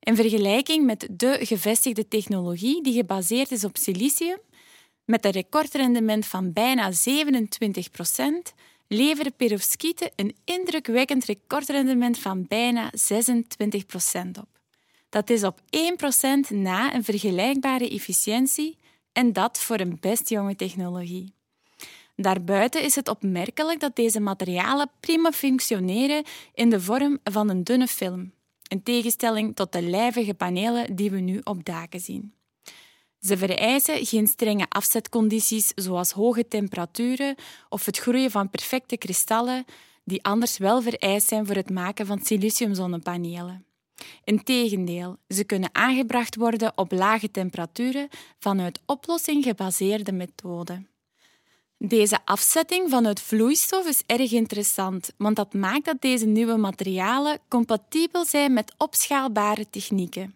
In 0.00 0.16
vergelijking 0.16 0.84
met 0.84 1.08
de 1.10 1.38
gevestigde 1.40 2.08
technologie 2.08 2.82
die 2.82 2.94
gebaseerd 2.94 3.50
is 3.50 3.64
op 3.64 3.76
silicium, 3.76 4.38
met 5.04 5.24
een 5.24 5.30
recordrendement 5.30 6.26
van 6.26 6.52
bijna 6.52 6.92
27 6.92 7.90
procent, 7.90 8.52
leveren 8.86 9.32
perovskieten 9.36 10.10
een 10.16 10.36
indrukwekkend 10.44 11.24
recordrendement 11.24 12.18
van 12.18 12.46
bijna 12.48 12.88
26 12.92 13.86
procent 13.86 14.38
op. 14.38 14.59
Dat 15.10 15.30
is 15.30 15.44
op 15.44 15.60
1 15.70 15.96
procent 15.96 16.50
na 16.50 16.94
een 16.94 17.04
vergelijkbare 17.04 17.90
efficiëntie 17.90 18.78
en 19.12 19.32
dat 19.32 19.58
voor 19.58 19.80
een 19.80 19.96
best 20.00 20.28
jonge 20.28 20.56
technologie. 20.56 21.32
Daarbuiten 22.16 22.82
is 22.82 22.94
het 22.94 23.08
opmerkelijk 23.08 23.80
dat 23.80 23.96
deze 23.96 24.20
materialen 24.20 24.90
prima 25.00 25.32
functioneren 25.32 26.24
in 26.54 26.70
de 26.70 26.80
vorm 26.80 27.18
van 27.24 27.48
een 27.48 27.64
dunne 27.64 27.86
film, 27.86 28.32
in 28.68 28.82
tegenstelling 28.82 29.56
tot 29.56 29.72
de 29.72 29.82
lijvige 29.82 30.34
panelen 30.34 30.96
die 30.96 31.10
we 31.10 31.20
nu 31.20 31.40
op 31.44 31.64
daken 31.64 32.00
zien. 32.00 32.34
Ze 33.20 33.36
vereisen 33.36 34.06
geen 34.06 34.26
strenge 34.26 34.66
afzetcondities 34.68 35.72
zoals 35.74 36.10
hoge 36.10 36.48
temperaturen 36.48 37.34
of 37.68 37.86
het 37.86 37.98
groeien 37.98 38.30
van 38.30 38.50
perfecte 38.50 38.96
kristallen 38.96 39.64
die 40.04 40.24
anders 40.24 40.58
wel 40.58 40.82
vereist 40.82 41.28
zijn 41.28 41.46
voor 41.46 41.54
het 41.54 41.70
maken 41.70 42.06
van 42.06 42.20
siliciumzonnepanelen. 42.22 43.64
Integendeel, 44.24 45.16
ze 45.28 45.44
kunnen 45.44 45.70
aangebracht 45.72 46.36
worden 46.36 46.72
op 46.74 46.92
lage 46.92 47.30
temperaturen 47.30 48.08
vanuit 48.38 48.80
oplossing 48.86 49.44
gebaseerde 49.44 50.12
methoden. 50.12 50.88
Deze 51.78 52.18
afzetting 52.24 52.90
vanuit 52.90 53.20
vloeistof 53.20 53.86
is 53.86 54.02
erg 54.06 54.32
interessant, 54.32 55.12
want 55.16 55.36
dat 55.36 55.54
maakt 55.54 55.84
dat 55.84 56.00
deze 56.00 56.26
nieuwe 56.26 56.56
materialen 56.56 57.38
compatibel 57.48 58.24
zijn 58.24 58.52
met 58.52 58.74
opschaalbare 58.76 59.70
technieken. 59.70 60.34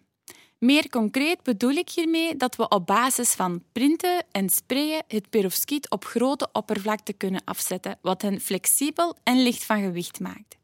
Meer 0.57 0.89
concreet 0.89 1.43
bedoel 1.43 1.71
ik 1.71 1.89
hiermee 1.89 2.35
dat 2.35 2.55
we 2.55 2.67
op 2.67 2.85
basis 2.87 3.33
van 3.33 3.63
printen 3.71 4.25
en 4.31 4.49
sprayen 4.49 5.03
het 5.07 5.29
perovskiet 5.29 5.89
op 5.89 6.05
grote 6.05 6.49
oppervlakte 6.51 7.13
kunnen 7.13 7.41
afzetten, 7.43 7.97
wat 8.01 8.21
hen 8.21 8.41
flexibel 8.41 9.15
en 9.23 9.43
licht 9.43 9.63
van 9.63 9.81
gewicht 9.81 10.19
maakt. 10.19 10.57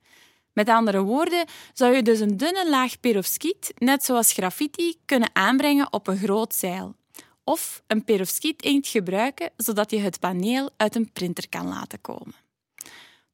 Met 0.53 0.69
andere 0.69 1.01
woorden, 1.01 1.45
zou 1.73 1.95
je 1.95 2.01
dus 2.01 2.19
een 2.19 2.37
dunne 2.37 2.69
laag 2.69 2.99
perovskiet, 2.99 3.73
net 3.77 4.03
zoals 4.03 4.33
graffiti, 4.33 4.95
kunnen 5.05 5.29
aanbrengen 5.33 5.93
op 5.93 6.07
een 6.07 6.17
groot 6.17 6.55
zeil. 6.55 6.95
Of 7.43 7.83
een 7.87 8.03
perovskiet-inkt 8.03 8.87
gebruiken 8.87 9.49
zodat 9.57 9.91
je 9.91 9.99
het 9.99 10.19
paneel 10.19 10.69
uit 10.77 10.95
een 10.95 11.11
printer 11.11 11.49
kan 11.49 11.67
laten 11.67 12.01
komen. 12.01 12.35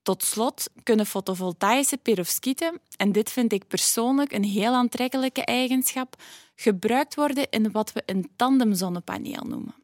Tot 0.02 0.24
slot 0.24 0.70
kunnen 0.84 1.06
fotovoltaïsche 1.06 1.98
perovskieten, 1.98 2.80
en 2.98 3.12
dit 3.12 3.32
vind 3.32 3.54
ik 3.54 3.68
persoonlijk 3.68 4.32
een 4.32 4.44
heel 4.44 4.74
aantrekkelijke 4.74 5.46
eigenschap, 5.46 6.16
gebruikt 6.56 7.16
worden 7.16 7.50
in 7.50 7.72
wat 7.72 7.94
we 7.94 8.04
een 8.06 8.30
tandemzonnepaneel 8.36 9.44
noemen. 9.44 9.76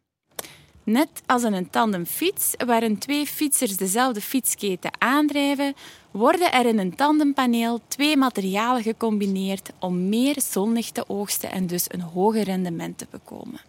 Net 0.83 1.09
als 1.25 1.43
in 1.43 1.53
een 1.53 1.69
tandemfiets, 1.69 2.53
waarin 2.65 2.97
twee 2.97 3.25
fietsers 3.25 3.77
dezelfde 3.77 4.21
fietsketen 4.21 4.91
aandrijven, 4.97 5.73
worden 6.11 6.51
er 6.51 6.65
in 6.65 6.79
een 6.79 6.95
tandempaneel 6.95 7.79
twee 7.87 8.17
materialen 8.17 8.83
gecombineerd 8.83 9.69
om 9.79 10.09
meer 10.09 10.41
zonlicht 10.41 10.93
te 10.93 11.09
oogsten 11.09 11.51
en 11.51 11.67
dus 11.67 11.85
een 11.87 12.01
hoger 12.01 12.43
rendement 12.43 12.97
te 12.97 13.07
bekomen. 13.09 13.59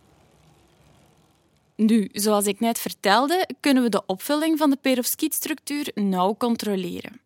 Nu, 1.77 2.09
zoals 2.13 2.47
ik 2.47 2.61
net 2.61 2.79
vertelde, 2.79 3.49
kunnen 3.61 3.83
we 3.83 3.89
de 3.89 4.03
opvulling 4.07 4.59
van 4.59 4.71
de 4.71 4.79
perovskietstructuur 4.81 5.91
nauw 5.95 6.37
controleren. 6.39 7.21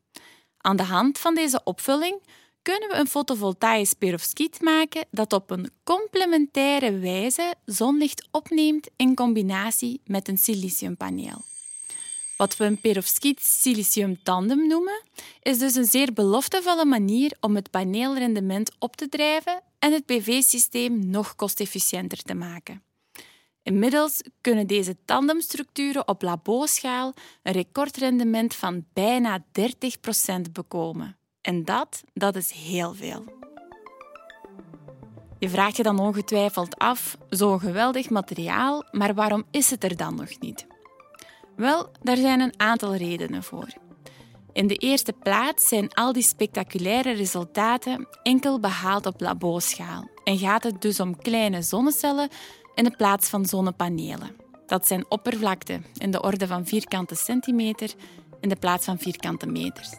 Aan 0.59 0.77
de 0.77 0.83
hand 0.83 1.19
van 1.19 1.35
deze 1.35 1.61
opvulling 1.65 2.21
kunnen 2.63 2.89
we 2.89 2.95
een 2.95 3.09
fotovoltaïsch 3.09 3.93
perovskiet 3.93 4.61
maken 4.61 5.07
dat 5.11 5.33
op 5.33 5.51
een 5.51 5.71
complementaire 5.85 6.99
wijze 6.99 7.55
zonlicht 7.65 8.29
opneemt 8.31 8.89
in 8.97 9.15
combinatie 9.15 10.01
met 10.05 10.29
een 10.29 10.39
siliciumpaneel. 10.39 11.41
Wat 12.37 12.57
we 12.57 12.65
een 12.65 12.81
perovskiet-silicium 12.81 14.23
tandem 14.23 14.67
noemen, 14.67 15.03
is 15.43 15.59
dus 15.59 15.75
een 15.75 15.85
zeer 15.85 16.13
beloftevolle 16.13 16.85
manier 16.85 17.37
om 17.41 17.55
het 17.55 17.71
paneelrendement 17.71 18.71
op 18.79 18.97
te 18.97 19.09
drijven 19.09 19.63
en 19.79 19.93
het 19.93 20.07
PV-systeem 20.07 21.11
nog 21.11 21.35
kostefficiënter 21.35 22.23
te 22.23 22.35
maken. 22.35 22.83
Inmiddels 23.63 24.23
kunnen 24.41 24.67
deze 24.67 24.97
tandemstructuren 25.05 26.09
op 26.09 26.23
laboschaal 26.23 27.15
een 27.43 27.53
recordrendement 27.53 28.55
van 28.55 28.85
bijna 28.93 29.45
30% 29.61 30.41
bekomen. 30.53 31.17
En 31.41 31.65
dat, 31.65 32.03
dat 32.15 32.37
is 32.37 32.51
heel 32.51 32.95
veel. 32.95 33.25
Je 35.39 35.49
vraagt 35.49 35.77
je 35.77 35.83
dan 35.83 35.99
ongetwijfeld 35.99 36.79
af, 36.79 37.17
zo'n 37.29 37.61
geweldig 37.61 38.11
materiaal, 38.11 38.85
maar 38.91 39.15
waarom 39.15 39.45
is 39.51 39.71
het 39.71 39.85
er 39.85 39.97
dan 39.97 40.15
nog 40.15 40.39
niet? 40.41 40.67
Wel, 41.57 41.89
daar 42.03 42.17
zijn 42.17 42.41
een 42.41 42.61
aantal 42.61 42.95
redenen 42.95 43.43
voor. 43.43 43.67
In 44.53 44.67
de 44.67 44.75
eerste 44.75 45.13
plaats 45.13 45.69
zijn 45.69 45.93
al 45.93 46.13
die 46.13 46.23
spectaculaire 46.23 47.13
resultaten 47.13 48.09
enkel 48.23 48.61
behaald 48.61 49.07
op 49.07 49.21
laboschaal 49.21 50.09
en 50.25 50.39
gaat 50.39 50.63
het 50.63 50.83
dus 50.83 51.01
om 51.01 51.17
kleine 51.17 51.63
zonnecellen 51.63 52.29
in 52.75 52.85
de 52.85 52.97
plaats 52.97 53.29
van 53.29 53.47
zonnepanelen. 53.47 54.37
Dat 54.67 54.87
zijn 54.87 55.11
oppervlakten 55.11 55.85
in 55.99 56.11
de 56.11 56.23
orde 56.23 56.47
van 56.47 56.67
vierkante 56.67 57.15
centimeter 57.15 57.95
in 58.41 58.49
de 58.49 58.57
plaats 58.57 58.85
van 58.85 58.99
vierkante 58.99 59.47
meters. 59.47 59.91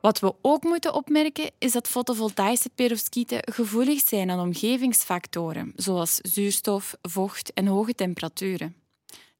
Wat 0.00 0.20
we 0.20 0.34
ook 0.42 0.62
moeten 0.62 0.94
opmerken 0.94 1.50
is 1.58 1.72
dat 1.72 1.88
fotovoltaïsche 1.88 2.70
perovskieten 2.74 3.42
gevoelig 3.52 4.00
zijn 4.00 4.30
aan 4.30 4.40
omgevingsfactoren, 4.40 5.72
zoals 5.76 6.16
zuurstof, 6.16 6.96
vocht 7.02 7.52
en 7.52 7.66
hoge 7.66 7.94
temperaturen. 7.94 8.76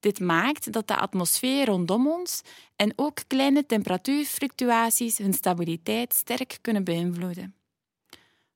Dit 0.00 0.20
maakt 0.20 0.72
dat 0.72 0.88
de 0.88 0.96
atmosfeer 0.96 1.66
rondom 1.66 2.08
ons 2.08 2.42
en 2.76 2.92
ook 2.96 3.18
kleine 3.26 3.66
temperatuurfluctuaties 3.66 5.18
hun 5.18 5.32
stabiliteit 5.32 6.14
sterk 6.14 6.58
kunnen 6.60 6.84
beïnvloeden. 6.84 7.54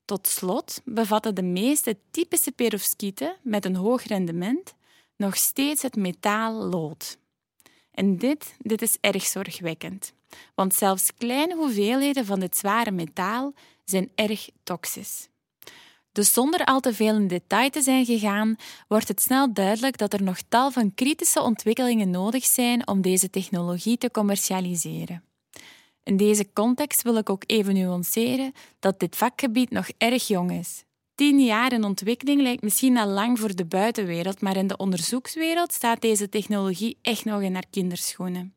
Tot 0.05 0.27
slot 0.27 0.81
bevatten 0.85 1.35
de 1.35 1.43
meeste 1.43 1.99
typische 2.11 2.53
perovskieten 2.53 3.37
met 3.43 3.65
een 3.65 3.77
hoog 3.77 4.03
rendement 4.03 4.75
nog 5.17 5.37
steeds 5.37 5.83
het 5.83 5.97
metaal 5.97 6.53
lood. 6.53 7.19
En 7.91 8.17
dit, 8.17 8.57
dit 8.59 8.83
is 8.83 8.97
erg 9.01 9.25
zorgwekkend, 9.25 10.13
want 10.55 10.75
zelfs 10.75 11.15
kleine 11.19 11.55
hoeveelheden 11.55 12.27
van 12.27 12.41
dit 12.41 12.57
zware 12.57 12.91
metaal 12.91 13.53
zijn 13.85 14.11
erg 14.15 14.49
toxisch. 14.63 15.29
Dus 16.13 16.33
zonder 16.33 16.65
al 16.65 16.81
te 16.81 16.95
veel 16.95 17.15
in 17.15 17.29
detail 17.29 17.71
te 17.71 17.83
zijn 17.83 18.05
gegaan, 18.05 18.57
wordt 18.89 19.09
het 19.09 19.23
snel 19.23 19.53
duidelijk 19.53 19.99
dat 19.99 20.13
er 20.13 20.23
nog 20.23 20.39
tal 20.49 20.71
van 20.71 20.95
kritische 20.95 21.43
ontwikkelingen 21.43 22.11
nodig 22.11 22.45
zijn 22.45 22.89
om 22.89 23.01
deze 23.01 23.31
technologie 23.31 23.99
te 23.99 24.11
commercialiseren. 24.11 25.25
In 26.03 26.17
deze 26.17 26.53
context 26.53 27.03
wil 27.03 27.17
ik 27.17 27.31
ook 27.31 27.43
even 27.47 27.75
nuanceren 27.75 28.53
dat 28.79 29.01
dit 29.01 29.17
vakgebied 29.17 29.71
nog 29.71 29.89
erg 29.99 30.27
jong 30.27 30.53
is. 30.53 30.85
Tien 31.15 31.45
jaar 31.45 31.73
in 31.73 31.85
ontwikkeling 31.85 32.41
lijkt 32.41 32.63
misschien 32.63 32.99
al 32.99 33.09
lang 33.09 33.39
voor 33.39 33.55
de 33.55 33.65
buitenwereld, 33.65 34.41
maar 34.41 34.57
in 34.57 34.67
de 34.67 34.77
onderzoekswereld 34.77 35.73
staat 35.73 36.01
deze 36.01 36.29
technologie 36.29 36.99
echt 37.03 37.25
nog 37.25 37.43
in 37.43 37.55
haar 37.55 37.67
kinderschoenen. 37.71 38.55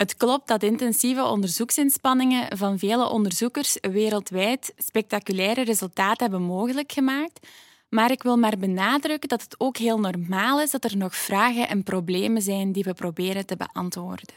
Het 0.00 0.16
klopt 0.16 0.48
dat 0.48 0.62
intensieve 0.62 1.24
onderzoeksinspanningen 1.24 2.58
van 2.58 2.78
vele 2.78 3.08
onderzoekers 3.08 3.78
wereldwijd 3.80 4.72
spectaculaire 4.76 5.64
resultaten 5.64 6.30
hebben 6.30 6.42
mogelijk 6.42 6.92
gemaakt, 6.92 7.46
maar 7.88 8.10
ik 8.10 8.22
wil 8.22 8.36
maar 8.36 8.58
benadrukken 8.58 9.28
dat 9.28 9.42
het 9.42 9.54
ook 9.58 9.76
heel 9.76 10.00
normaal 10.00 10.60
is 10.60 10.70
dat 10.70 10.84
er 10.84 10.96
nog 10.96 11.16
vragen 11.16 11.68
en 11.68 11.82
problemen 11.82 12.42
zijn 12.42 12.72
die 12.72 12.82
we 12.82 12.94
proberen 12.94 13.46
te 13.46 13.56
beantwoorden. 13.56 14.34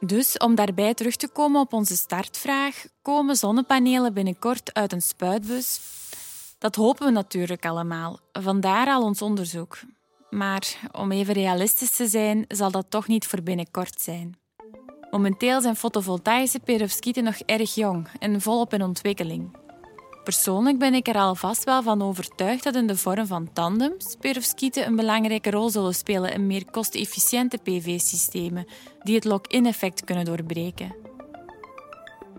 Dus 0.00 0.36
om 0.36 0.54
daarbij 0.54 0.94
terug 0.94 1.16
te 1.16 1.28
komen 1.28 1.60
op 1.60 1.72
onze 1.72 1.96
startvraag, 1.96 2.86
komen 3.02 3.36
zonnepanelen 3.36 4.14
binnenkort 4.14 4.74
uit 4.74 4.92
een 4.92 5.02
spuitbus? 5.02 5.80
Dat 6.58 6.74
hopen 6.74 7.06
we 7.06 7.12
natuurlijk 7.12 7.66
allemaal, 7.66 8.18
vandaar 8.32 8.86
al 8.86 9.02
ons 9.02 9.22
onderzoek. 9.22 9.78
Maar 10.30 10.90
om 10.92 11.12
even 11.12 11.34
realistisch 11.34 11.96
te 11.96 12.06
zijn, 12.06 12.44
zal 12.48 12.70
dat 12.70 12.86
toch 12.88 13.06
niet 13.06 13.26
voor 13.26 13.42
binnenkort 13.42 14.00
zijn. 14.00 14.38
Momenteel 15.10 15.60
zijn 15.60 15.76
fotovoltaïsche 15.76 16.60
perovskieten 16.60 17.24
nog 17.24 17.38
erg 17.38 17.74
jong 17.74 18.08
en 18.18 18.40
volop 18.40 18.74
in 18.74 18.82
ontwikkeling. 18.82 19.56
Persoonlijk 20.24 20.78
ben 20.78 20.94
ik 20.94 21.08
er 21.08 21.16
alvast 21.16 21.64
wel 21.64 21.82
van 21.82 22.02
overtuigd 22.02 22.64
dat 22.64 22.74
in 22.74 22.86
de 22.86 22.96
vorm 22.96 23.26
van 23.26 23.52
tandems 23.52 24.16
perovskieten 24.20 24.86
een 24.86 24.96
belangrijke 24.96 25.50
rol 25.50 25.70
zullen 25.70 25.94
spelen 25.94 26.32
in 26.32 26.46
meer 26.46 26.70
kostefficiënte 26.70 27.58
PV-systemen 27.62 28.66
die 29.02 29.14
het 29.14 29.24
lock-in-effect 29.24 30.04
kunnen 30.04 30.24
doorbreken. 30.24 30.94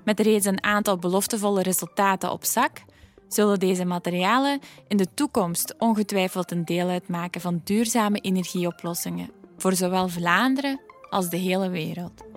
Met 0.03 0.19
reeds 0.19 0.45
een 0.45 0.63
aantal 0.63 0.97
beloftevolle 0.97 1.61
resultaten 1.61 2.31
op 2.31 2.45
zak, 2.45 2.81
zullen 3.29 3.59
deze 3.59 3.85
materialen 3.85 4.59
in 4.87 4.97
de 4.97 5.07
toekomst 5.13 5.75
ongetwijfeld 5.77 6.51
een 6.51 6.65
deel 6.65 6.89
uitmaken 6.89 7.41
van 7.41 7.61
duurzame 7.63 8.19
energieoplossingen 8.19 9.29
voor 9.57 9.75
zowel 9.75 10.07
Vlaanderen 10.07 10.81
als 11.09 11.29
de 11.29 11.37
hele 11.37 11.69
wereld. 11.69 12.27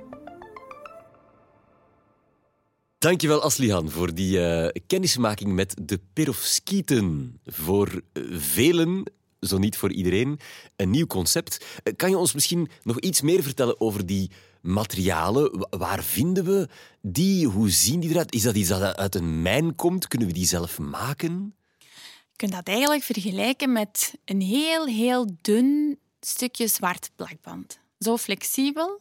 Dankjewel 2.99 3.43
Aslihan 3.43 3.91
voor 3.91 4.15
die 4.15 4.39
uh, 4.39 4.69
kennismaking 4.87 5.53
met 5.53 5.75
de 5.83 6.01
perovskieten. 6.13 7.39
Voor 7.45 8.03
uh, 8.13 8.39
velen, 8.39 9.13
zo 9.41 9.59
niet 9.59 9.77
voor 9.77 9.93
iedereen, 9.93 10.39
een 10.77 10.91
nieuw 10.91 11.07
concept. 11.07 11.65
Uh, 11.85 11.93
kan 11.97 12.11
je 12.11 12.19
ons 12.19 12.35
misschien 12.35 12.69
nog 12.83 13.01
iets 13.01 13.21
meer 13.21 13.43
vertellen 13.43 13.81
over 13.81 14.07
die 14.07 14.31
materialen? 14.63 15.67
Waar 15.71 16.03
vinden 16.03 16.45
we 16.45 16.69
die? 17.01 17.47
Hoe 17.47 17.71
zien 17.71 18.01
die 18.01 18.11
eruit? 18.11 18.35
Is 18.35 18.43
dat 18.43 18.55
iets 18.55 18.69
dat 18.69 18.97
uit 18.97 19.15
een 19.15 19.43
mijn 19.43 19.75
komt? 19.75 20.09
Kunnen 20.09 20.29
we 20.29 20.35
die 20.35 20.47
zelf 20.47 20.79
maken? 20.79 21.55
Je 21.79 22.37
kunt 22.37 22.53
dat 22.53 22.69
eigenlijk 22.69 23.03
vergelijken 23.03 23.73
met 23.73 24.15
een 24.25 24.41
heel, 24.41 24.87
heel 24.87 25.37
dun 25.41 25.99
stukje 26.21 26.69
zwart 26.69 27.11
plakband. 27.17 27.79
Zo 27.99 28.17
flexibel 28.17 29.01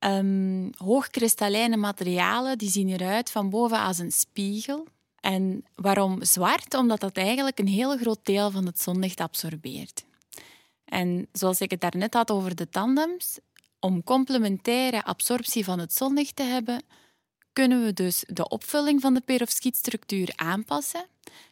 Um, 0.00 0.70
hoogkristallijne 0.76 1.76
materialen 1.76 2.58
die 2.58 2.70
zien 2.70 2.88
eruit 2.88 3.30
van 3.30 3.50
boven 3.50 3.80
als 3.80 3.98
een 3.98 4.12
spiegel. 4.12 4.86
En 5.20 5.64
waarom 5.74 6.24
zwart? 6.24 6.74
Omdat 6.74 7.00
dat 7.00 7.16
eigenlijk 7.16 7.58
een 7.58 7.66
heel 7.66 7.96
groot 7.96 8.18
deel 8.22 8.50
van 8.50 8.66
het 8.66 8.82
zonlicht 8.82 9.20
absorbeert. 9.20 10.04
En 10.84 11.28
zoals 11.32 11.60
ik 11.60 11.70
het 11.70 11.80
daarnet 11.80 12.14
had 12.14 12.30
over 12.30 12.54
de 12.54 12.68
tandems, 12.68 13.38
om 13.80 14.04
complementaire 14.04 15.04
absorptie 15.04 15.64
van 15.64 15.78
het 15.78 15.92
zonlicht 15.92 16.36
te 16.36 16.42
hebben, 16.42 16.82
kunnen 17.52 17.84
we 17.84 17.92
dus 17.92 18.24
de 18.28 18.48
opvulling 18.48 19.00
van 19.00 19.14
de 19.14 19.20
perovskietstructuur 19.20 20.32
aanpassen. 20.36 21.06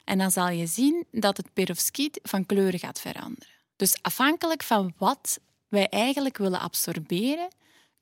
En 0.04 0.18
dan 0.18 0.30
zal 0.30 0.48
je 0.48 0.66
zien 0.66 1.06
dat 1.10 1.37
het 1.37 1.52
perovskiet 1.52 2.20
van 2.22 2.46
kleur 2.46 2.78
gaat 2.78 3.00
veranderen. 3.00 3.54
Dus 3.76 4.02
afhankelijk 4.02 4.62
van 4.62 4.94
wat 4.98 5.40
wij 5.68 5.88
eigenlijk 5.88 6.37
willen 6.38 6.60
absorberen, 6.60 7.48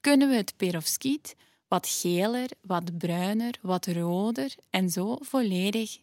kunnen 0.01 0.29
we 0.29 0.35
het 0.35 0.57
perovskiet 0.57 1.35
wat 1.69 1.89
geler, 1.89 2.51
wat 2.61 2.99
bruiner, 2.99 3.59
wat 3.61 3.87
roder 3.87 4.55
en 4.71 4.91
zo 4.91 5.19
volledig 5.21 5.99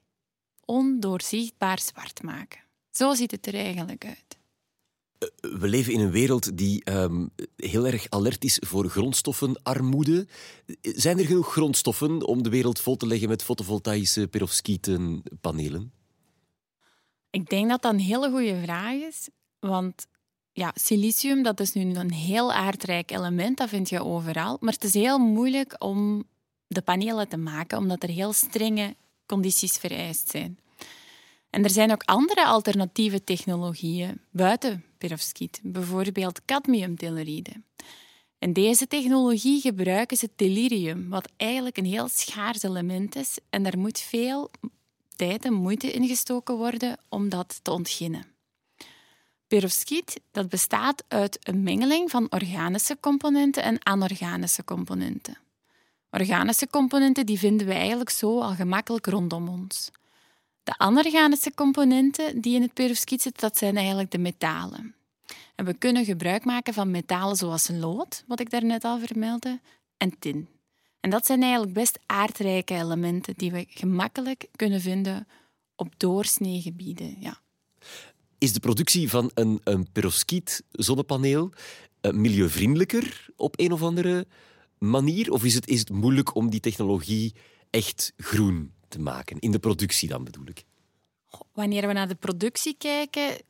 ondoorzichtbaar 0.65 1.79
zwart 1.79 2.23
maken. 2.23 2.60
Zo 2.91 3.13
ziet 3.13 3.32
het 3.32 3.47
er 3.47 3.55
eigenlijk 3.55 4.05
uit. 4.05 4.38
We 5.39 5.67
leven 5.67 5.93
in 5.93 5.99
een 5.99 6.12
wereld 6.12 6.58
die 6.58 6.84
ehm, 6.84 7.27
heel 7.55 7.88
erg 7.88 8.10
alert 8.10 8.43
is 8.43 8.62
voor 8.65 8.89
grondstoffenarmoede. 8.89 10.27
Zijn 10.82 11.19
er 11.19 11.25
genoeg 11.25 11.51
grondstoffen 11.51 12.27
om 12.27 12.43
de 12.43 12.49
wereld 12.49 12.79
vol 12.79 12.97
te 12.97 13.08
leggen 13.08 13.29
met 13.29 13.43
fotovoltaïsche 13.43 14.27
perovskietenpanelen? 14.27 15.91
Ik 17.29 17.49
denk 17.49 17.69
dat 17.69 17.82
dat 17.82 17.93
een 17.93 17.99
hele 17.99 18.29
goede 18.29 18.62
vraag 18.63 18.93
is. 18.93 19.29
Want 19.60 20.08
ja, 20.51 20.71
silicium, 20.75 21.43
dat 21.43 21.60
is 21.60 21.73
nu 21.73 21.95
een 21.95 22.13
heel 22.13 22.53
aardrijk 22.53 23.12
element, 23.12 23.58
dat 23.58 23.69
vind 23.69 23.89
je 23.89 24.03
overal. 24.03 24.58
Maar 24.60 24.73
het 24.73 24.84
is 24.84 24.93
heel 24.93 25.17
moeilijk 25.17 25.75
om 25.84 26.23
de 26.67 26.82
panelen 26.82 27.27
te 27.27 27.38
maken, 27.38 27.77
omdat 27.77 28.03
er 28.03 28.10
heel 28.10 28.34
strenge 28.34 28.95
condities 29.25 29.77
vereist 29.77 30.29
zijn. 30.29 30.60
En 31.49 31.63
er 31.63 31.69
zijn 31.69 31.91
ook 31.91 32.03
andere 32.03 32.45
alternatieve 32.45 33.23
technologieën 33.23 34.21
buiten 34.32 34.84
perovskiet, 34.99 35.59
bijvoorbeeld 35.63 36.45
cadmiumtelluride. 36.45 37.51
In 38.39 38.53
deze 38.53 38.88
technologie 38.88 39.62
gebruiken 39.62 40.17
ze 40.17 40.29
tellurium, 40.35 41.09
wat 41.09 41.29
eigenlijk 41.38 41.77
een 41.77 41.85
heel 41.85 42.07
schaars 42.07 42.63
element 42.63 43.15
is 43.15 43.38
en 43.49 43.63
daar 43.63 43.77
moet 43.77 43.99
veel 43.99 44.51
tijd 45.15 45.45
en 45.45 45.53
moeite 45.53 45.91
in 45.91 46.07
gestoken 46.07 46.57
worden 46.57 46.97
om 47.09 47.29
dat 47.29 47.59
te 47.62 47.71
ontginnen. 47.71 48.25
Perovskiet 49.47 50.21
dat 50.31 50.49
bestaat 50.49 51.03
uit 51.07 51.38
een 51.41 51.63
mengeling 51.63 52.09
van 52.09 52.27
organische 52.29 52.97
componenten 52.99 53.63
en 53.63 53.83
anorganische 53.83 54.63
componenten. 54.63 55.38
Organische 56.12 56.67
componenten 56.67 57.25
die 57.25 57.39
vinden 57.39 57.67
we 57.67 57.73
eigenlijk 57.73 58.09
zo 58.09 58.39
al 58.39 58.53
gemakkelijk 58.53 59.05
rondom 59.05 59.47
ons. 59.47 59.91
De 60.69 60.77
anorganische 60.77 61.53
componenten 61.53 62.41
die 62.41 62.55
in 62.55 62.62
het 62.62 62.73
perovskiet 62.73 63.21
zitten, 63.21 63.41
dat 63.41 63.58
zijn 63.58 63.77
eigenlijk 63.77 64.12
de 64.12 64.17
metalen. 64.17 64.95
En 65.55 65.65
we 65.65 65.73
kunnen 65.73 66.05
gebruik 66.05 66.45
maken 66.45 66.73
van 66.73 66.91
metalen 66.91 67.36
zoals 67.36 67.69
lood, 67.71 68.23
wat 68.27 68.39
ik 68.39 68.49
daarnet 68.49 68.84
al 68.84 68.99
vermeldde, 68.99 69.60
en 69.97 70.19
tin. 70.19 70.47
En 70.99 71.10
dat 71.10 71.25
zijn 71.25 71.41
eigenlijk 71.41 71.73
best 71.73 71.99
aardrijke 72.05 72.73
elementen 72.73 73.34
die 73.38 73.51
we 73.51 73.65
gemakkelijk 73.69 74.47
kunnen 74.55 74.82
vinden 74.82 75.27
op 75.75 75.93
doorsnee 75.97 76.62
gebieden. 76.62 77.15
Ja. 77.19 77.41
Is 78.38 78.53
de 78.53 78.60
productie 78.60 79.10
van 79.10 79.32
een, 79.34 79.62
een 79.63 79.91
perovskiet 79.91 80.63
zonnepaneel 80.71 81.51
uh, 82.01 82.12
milieuvriendelijker 82.12 83.27
op 83.36 83.60
een 83.60 83.71
of 83.71 83.82
andere 83.82 84.27
manier? 84.77 85.32
Of 85.32 85.43
is 85.43 85.53
het, 85.53 85.67
is 85.67 85.79
het 85.79 85.89
moeilijk 85.89 86.36
om 86.36 86.49
die 86.49 86.60
technologie 86.60 87.36
echt 87.69 88.13
groen 88.17 88.77
te 88.89 88.99
maken? 88.99 89.39
In 89.39 89.52
de 89.52 89.60
productie 89.60 90.10
dan 90.10 90.23
bedoel 90.23 90.47
ik. 90.47 90.63
Wanneer 91.54 91.88
we 91.88 91.93
naar 91.93 92.08
de 92.08 92.15
productie 92.15 92.75
kijken, 92.78 93.41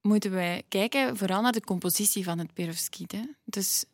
moeten 0.00 0.30
we 0.30 0.64
kijken 0.68 1.16
vooral 1.16 1.42
naar 1.42 1.52
de 1.52 1.60
compositie 1.60 2.24
van 2.24 2.38
het 2.38 2.52
perovskiet. 2.52 3.14
Dus 3.44 3.84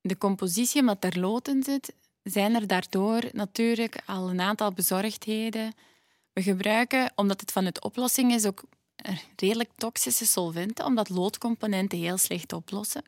de 0.00 0.18
compositie, 0.18 0.80
omdat 0.80 1.04
er 1.04 1.20
lood 1.20 1.48
in 1.48 1.62
zit, 1.62 1.94
zijn 2.22 2.54
er 2.54 2.66
daardoor 2.66 3.24
natuurlijk 3.32 4.02
al 4.06 4.30
een 4.30 4.40
aantal 4.40 4.72
bezorgdheden. 4.72 5.74
We 6.32 6.42
gebruiken, 6.42 7.12
omdat 7.14 7.40
het 7.40 7.52
van 7.52 7.64
het 7.64 7.82
oplossing 7.82 8.32
is, 8.32 8.46
ook 8.46 8.62
redelijk 9.36 9.70
toxische 9.76 10.26
solventen, 10.26 10.84
omdat 10.84 11.08
loodcomponenten 11.08 11.98
heel 11.98 12.18
slecht 12.18 12.52
oplossen. 12.52 13.04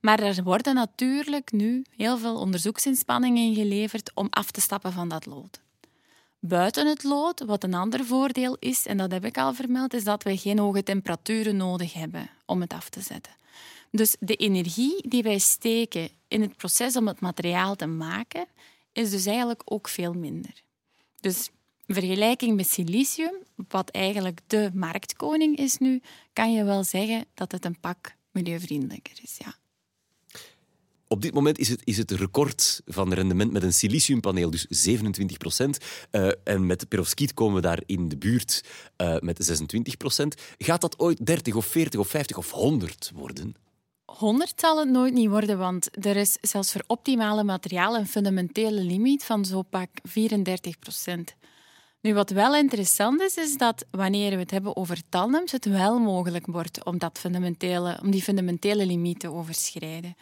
Maar 0.00 0.20
er 0.20 0.42
worden 0.42 0.74
natuurlijk 0.74 1.52
nu 1.52 1.84
heel 1.96 2.18
veel 2.18 2.36
onderzoeksinspanningen 2.36 3.54
geleverd 3.54 4.10
om 4.14 4.26
af 4.30 4.50
te 4.50 4.60
stappen 4.60 4.92
van 4.92 5.08
dat 5.08 5.26
lood. 5.26 5.60
Buiten 6.48 6.86
het 6.86 7.04
lood, 7.04 7.40
wat 7.40 7.64
een 7.64 7.74
ander 7.74 8.04
voordeel 8.04 8.56
is, 8.58 8.86
en 8.86 8.96
dat 8.96 9.10
heb 9.10 9.24
ik 9.24 9.38
al 9.38 9.54
vermeld, 9.54 9.94
is 9.94 10.04
dat 10.04 10.22
we 10.22 10.36
geen 10.36 10.58
hoge 10.58 10.82
temperaturen 10.82 11.56
nodig 11.56 11.92
hebben 11.92 12.30
om 12.44 12.60
het 12.60 12.72
af 12.72 12.88
te 12.88 13.00
zetten. 13.00 13.32
Dus 13.90 14.16
de 14.20 14.36
energie 14.36 15.08
die 15.08 15.22
wij 15.22 15.38
steken 15.38 16.08
in 16.28 16.40
het 16.40 16.56
proces 16.56 16.96
om 16.96 17.06
het 17.06 17.20
materiaal 17.20 17.76
te 17.76 17.86
maken, 17.86 18.46
is 18.92 19.10
dus 19.10 19.26
eigenlijk 19.26 19.62
ook 19.64 19.88
veel 19.88 20.12
minder. 20.12 20.62
Dus 21.20 21.50
in 21.86 21.94
vergelijking 21.94 22.56
met 22.56 22.68
silicium, 22.68 23.34
wat 23.68 23.90
eigenlijk 23.90 24.40
de 24.46 24.70
marktkoning 24.74 25.56
is 25.56 25.78
nu, 25.78 26.00
kan 26.32 26.52
je 26.52 26.64
wel 26.64 26.84
zeggen 26.84 27.24
dat 27.34 27.52
het 27.52 27.64
een 27.64 27.80
pak 27.80 28.14
milieuvriendelijker 28.30 29.18
is. 29.22 29.36
Ja. 29.38 29.54
Op 31.08 31.22
dit 31.22 31.34
moment 31.34 31.58
is 31.58 31.68
het, 31.68 31.80
is 31.84 31.96
het 31.96 32.10
record 32.10 32.80
van 32.86 33.12
rendement 33.12 33.52
met 33.52 33.62
een 33.62 33.72
siliciumpaneel, 33.72 34.50
dus 34.50 34.66
27 34.68 35.36
procent. 35.36 35.78
Uh, 36.12 36.28
en 36.44 36.66
met 36.66 36.88
perovskiet 36.88 37.34
komen 37.34 37.54
we 37.54 37.60
daar 37.60 37.82
in 37.86 38.08
de 38.08 38.16
buurt 38.16 38.64
uh, 38.96 39.16
met 39.18 39.44
26 39.44 39.96
procent. 39.96 40.34
Gaat 40.58 40.80
dat 40.80 40.98
ooit 40.98 41.26
30 41.26 41.54
of 41.54 41.66
40 41.66 42.00
of 42.00 42.08
50 42.08 42.36
of 42.36 42.50
100 42.50 43.10
worden? 43.14 43.54
100 44.04 44.52
zal 44.56 44.78
het 44.78 44.88
nooit 44.88 45.12
niet 45.12 45.28
worden, 45.28 45.58
want 45.58 46.06
er 46.06 46.16
is 46.16 46.36
zelfs 46.40 46.72
voor 46.72 46.84
optimale 46.86 47.44
materialen 47.44 48.00
een 48.00 48.06
fundamentele 48.06 48.80
limiet 48.80 49.24
van 49.24 49.44
zo 49.44 49.62
pak 49.62 49.88
34 50.02 50.78
procent. 50.78 51.34
Nu, 52.00 52.14
wat 52.14 52.30
wel 52.30 52.54
interessant 52.54 53.20
is, 53.20 53.36
is 53.36 53.56
dat 53.56 53.84
wanneer 53.90 54.30
we 54.30 54.36
het 54.36 54.50
hebben 54.50 54.76
over 54.76 55.02
tandems, 55.08 55.52
het 55.52 55.64
wel 55.64 55.98
mogelijk 55.98 56.46
wordt 56.46 56.84
om, 56.84 56.98
dat 56.98 57.18
fundamentele, 57.18 57.98
om 58.02 58.10
die 58.10 58.22
fundamentele 58.22 58.86
limiet 58.86 59.20
te 59.20 59.32
overschrijden. 59.32 60.14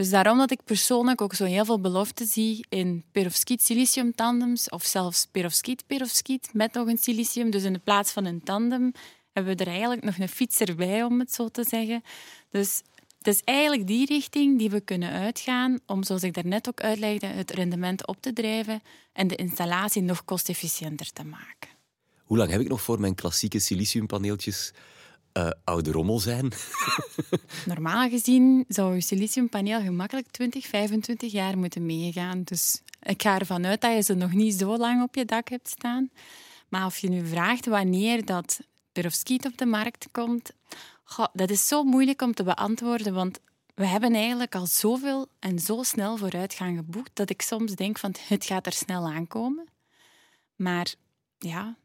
Dus 0.00 0.10
daarom 0.10 0.38
dat 0.38 0.50
ik 0.50 0.64
persoonlijk 0.64 1.20
ook 1.20 1.34
zo 1.34 1.44
heel 1.44 1.64
veel 1.64 1.80
belofte 1.80 2.24
zie 2.24 2.66
in 2.68 3.04
perovskiet-silicium 3.12 4.14
tandems 4.14 4.68
of 4.68 4.84
zelfs 4.84 5.26
perovskiet-perovskiet 5.30 6.50
met 6.52 6.72
nog 6.72 6.88
een 6.88 6.98
silicium. 6.98 7.50
Dus 7.50 7.62
in 7.62 7.72
de 7.72 7.78
plaats 7.78 8.12
van 8.12 8.24
een 8.24 8.42
tandem 8.42 8.92
hebben 9.32 9.56
we 9.56 9.64
er 9.64 9.70
eigenlijk 9.70 10.04
nog 10.04 10.18
een 10.18 10.28
fiets 10.28 10.60
erbij, 10.60 11.04
om 11.04 11.18
het 11.18 11.34
zo 11.34 11.48
te 11.48 11.64
zeggen. 11.68 12.02
Dus 12.50 12.82
het 13.18 13.26
is 13.26 13.40
eigenlijk 13.44 13.86
die 13.86 14.06
richting 14.06 14.58
die 14.58 14.70
we 14.70 14.80
kunnen 14.80 15.10
uitgaan 15.10 15.78
om, 15.86 16.02
zoals 16.02 16.22
ik 16.22 16.34
daarnet 16.34 16.68
ook 16.68 16.80
uitlegde, 16.80 17.26
het 17.26 17.50
rendement 17.50 18.06
op 18.06 18.16
te 18.20 18.32
drijven 18.32 18.82
en 19.12 19.26
de 19.26 19.36
installatie 19.36 20.02
nog 20.02 20.24
kostefficiënter 20.24 21.12
te 21.12 21.24
maken. 21.24 21.70
Hoe 22.24 22.36
lang 22.36 22.50
heb 22.50 22.60
ik 22.60 22.68
nog 22.68 22.82
voor 22.82 23.00
mijn 23.00 23.14
klassieke 23.14 23.58
siliciumpaneeltjes 23.58 24.72
uh, 25.32 25.50
oude 25.64 25.92
rommel 25.92 26.18
zijn? 26.18 26.52
Normaal 27.66 28.08
gezien 28.08 28.64
zou 28.68 28.94
je 28.94 29.00
siliciumpaneel 29.00 29.80
gemakkelijk 29.80 30.30
20, 30.30 30.66
25 30.66 31.32
jaar 31.32 31.58
moeten 31.58 31.86
meegaan. 31.86 32.42
Dus 32.42 32.82
ik 33.02 33.22
ga 33.22 33.38
ervan 33.38 33.66
uit 33.66 33.80
dat 33.80 33.94
je 33.94 34.02
ze 34.02 34.14
nog 34.14 34.32
niet 34.32 34.54
zo 34.54 34.76
lang 34.76 35.02
op 35.02 35.14
je 35.14 35.24
dak 35.24 35.48
hebt 35.48 35.68
staan. 35.68 36.10
Maar 36.68 36.82
als 36.82 36.98
je 36.98 37.08
nu 37.08 37.26
vraagt 37.26 37.66
wanneer 37.66 38.24
dat 38.24 38.60
perovskiet 38.92 39.46
op 39.46 39.58
de 39.58 39.66
markt 39.66 40.08
komt, 40.12 40.52
dat 41.32 41.50
is 41.50 41.68
zo 41.68 41.84
moeilijk 41.84 42.22
om 42.22 42.34
te 42.34 42.42
beantwoorden, 42.42 43.14
want 43.14 43.40
we 43.74 43.86
hebben 43.86 44.14
eigenlijk 44.14 44.54
al 44.54 44.66
zoveel 44.66 45.26
en 45.38 45.58
zo 45.58 45.82
snel 45.82 46.16
vooruitgang 46.16 46.76
geboekt 46.76 47.10
dat 47.16 47.30
ik 47.30 47.42
soms 47.42 47.74
denk 47.74 47.98
van 47.98 48.14
het 48.28 48.44
gaat 48.44 48.66
er 48.66 48.72
snel 48.72 49.08
aankomen. 49.08 49.68
Maar 50.56 50.94
ja, 51.38 51.76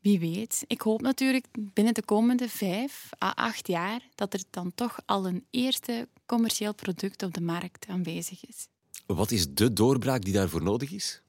wie 0.00 0.18
weet. 0.18 0.64
Ik 0.66 0.80
hoop 0.80 1.00
natuurlijk 1.00 1.46
binnen 1.52 1.94
de 1.94 2.04
komende 2.04 2.48
vijf 2.48 3.10
à 3.24 3.32
acht 3.34 3.66
jaar 3.66 4.08
dat 4.14 4.34
er 4.34 4.42
dan 4.50 4.74
toch 4.74 4.98
al 5.06 5.26
een 5.26 5.46
eerste 5.50 6.08
commercieel 6.26 6.74
product 6.74 7.22
op 7.22 7.34
de 7.34 7.40
markt 7.40 7.86
aanwezig 7.86 8.46
is. 8.46 8.68
Wat 9.06 9.30
is 9.30 9.54
de 9.54 9.72
doorbraak 9.72 10.22
die 10.22 10.32
daarvoor 10.32 10.62
nodig 10.62 10.90
is? 10.90 11.22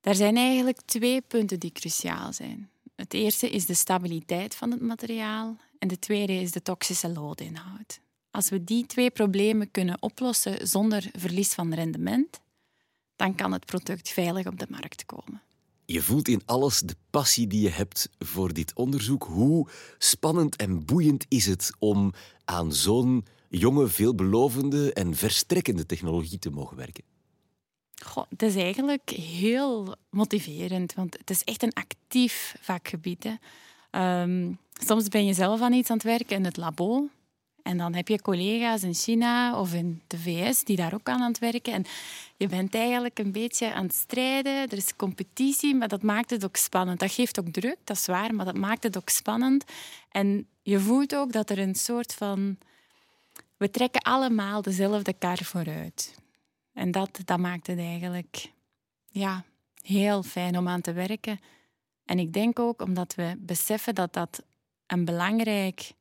Er 0.00 0.14
zijn 0.14 0.36
eigenlijk 0.36 0.80
twee 0.84 1.20
punten 1.20 1.60
die 1.60 1.72
cruciaal 1.72 2.32
zijn. 2.32 2.70
Het 2.94 3.14
eerste 3.14 3.50
is 3.50 3.66
de 3.66 3.74
stabiliteit 3.74 4.54
van 4.54 4.70
het 4.70 4.80
materiaal 4.80 5.56
en 5.78 5.88
de 5.88 5.98
tweede 5.98 6.32
is 6.32 6.52
de 6.52 6.62
toxische 6.62 7.08
loodinhoud. 7.08 8.00
Als 8.30 8.48
we 8.48 8.64
die 8.64 8.86
twee 8.86 9.10
problemen 9.10 9.70
kunnen 9.70 10.02
oplossen 10.02 10.68
zonder 10.68 11.10
verlies 11.12 11.54
van 11.54 11.74
rendement, 11.74 12.40
dan 13.16 13.34
kan 13.34 13.52
het 13.52 13.64
product 13.64 14.08
veilig 14.08 14.46
op 14.46 14.58
de 14.58 14.66
markt 14.68 15.06
komen. 15.06 15.42
Je 15.92 16.02
voelt 16.02 16.28
in 16.28 16.42
alles 16.44 16.80
de 16.80 16.96
passie 17.10 17.46
die 17.46 17.60
je 17.60 17.70
hebt 17.70 18.08
voor 18.18 18.52
dit 18.52 18.74
onderzoek. 18.74 19.24
Hoe 19.24 19.68
spannend 19.98 20.56
en 20.56 20.84
boeiend 20.84 21.24
is 21.28 21.46
het 21.46 21.72
om 21.78 22.12
aan 22.44 22.72
zo'n 22.72 23.24
jonge, 23.48 23.88
veelbelovende 23.88 24.92
en 24.92 25.14
verstrekkende 25.14 25.86
technologie 25.86 26.38
te 26.38 26.50
mogen 26.50 26.76
werken? 26.76 27.04
Goh, 28.04 28.24
het 28.28 28.42
is 28.42 28.54
eigenlijk 28.54 29.10
heel 29.10 29.94
motiverend, 30.10 30.94
want 30.94 31.18
het 31.18 31.30
is 31.30 31.44
echt 31.44 31.62
een 31.62 31.72
actief 31.72 32.56
vakgebied. 32.60 33.38
Um, 33.90 34.58
soms 34.72 35.08
ben 35.08 35.24
je 35.24 35.34
zelf 35.34 35.60
aan 35.60 35.72
iets 35.72 35.90
aan 35.90 35.96
het 35.96 36.06
werken 36.06 36.36
in 36.36 36.44
het 36.44 36.56
labo. 36.56 37.08
En 37.62 37.76
dan 37.76 37.94
heb 37.94 38.08
je 38.08 38.22
collega's 38.22 38.82
in 38.82 38.94
China 38.94 39.58
of 39.60 39.74
in 39.74 40.02
de 40.06 40.18
VS 40.18 40.64
die 40.64 40.76
daar 40.76 40.94
ook 40.94 41.08
aan 41.08 41.20
aan 41.20 41.28
het 41.28 41.38
werken. 41.38 41.72
En 41.72 41.84
je 42.36 42.46
bent 42.46 42.74
eigenlijk 42.74 43.18
een 43.18 43.32
beetje 43.32 43.72
aan 43.72 43.84
het 43.84 43.94
strijden. 43.94 44.52
Er 44.52 44.76
is 44.76 44.96
competitie, 44.96 45.74
maar 45.74 45.88
dat 45.88 46.02
maakt 46.02 46.30
het 46.30 46.44
ook 46.44 46.56
spannend. 46.56 47.00
Dat 47.00 47.12
geeft 47.12 47.38
ook 47.40 47.48
druk, 47.48 47.76
dat 47.84 47.96
is 47.96 48.06
waar, 48.06 48.34
maar 48.34 48.44
dat 48.44 48.56
maakt 48.56 48.82
het 48.82 48.96
ook 48.96 49.08
spannend. 49.08 49.64
En 50.10 50.46
je 50.62 50.80
voelt 50.80 51.14
ook 51.14 51.32
dat 51.32 51.50
er 51.50 51.58
een 51.58 51.74
soort 51.74 52.14
van... 52.14 52.56
We 53.56 53.70
trekken 53.70 54.02
allemaal 54.02 54.62
dezelfde 54.62 55.12
kar 55.12 55.38
vooruit. 55.44 56.14
En 56.72 56.90
dat, 56.90 57.20
dat 57.24 57.38
maakt 57.38 57.66
het 57.66 57.78
eigenlijk 57.78 58.50
ja, 59.08 59.44
heel 59.82 60.22
fijn 60.22 60.58
om 60.58 60.68
aan 60.68 60.80
te 60.80 60.92
werken. 60.92 61.40
En 62.04 62.18
ik 62.18 62.32
denk 62.32 62.58
ook 62.58 62.82
omdat 62.82 63.14
we 63.14 63.34
beseffen 63.38 63.94
dat 63.94 64.12
dat 64.12 64.42
een 64.86 65.04
belangrijk 65.04 65.92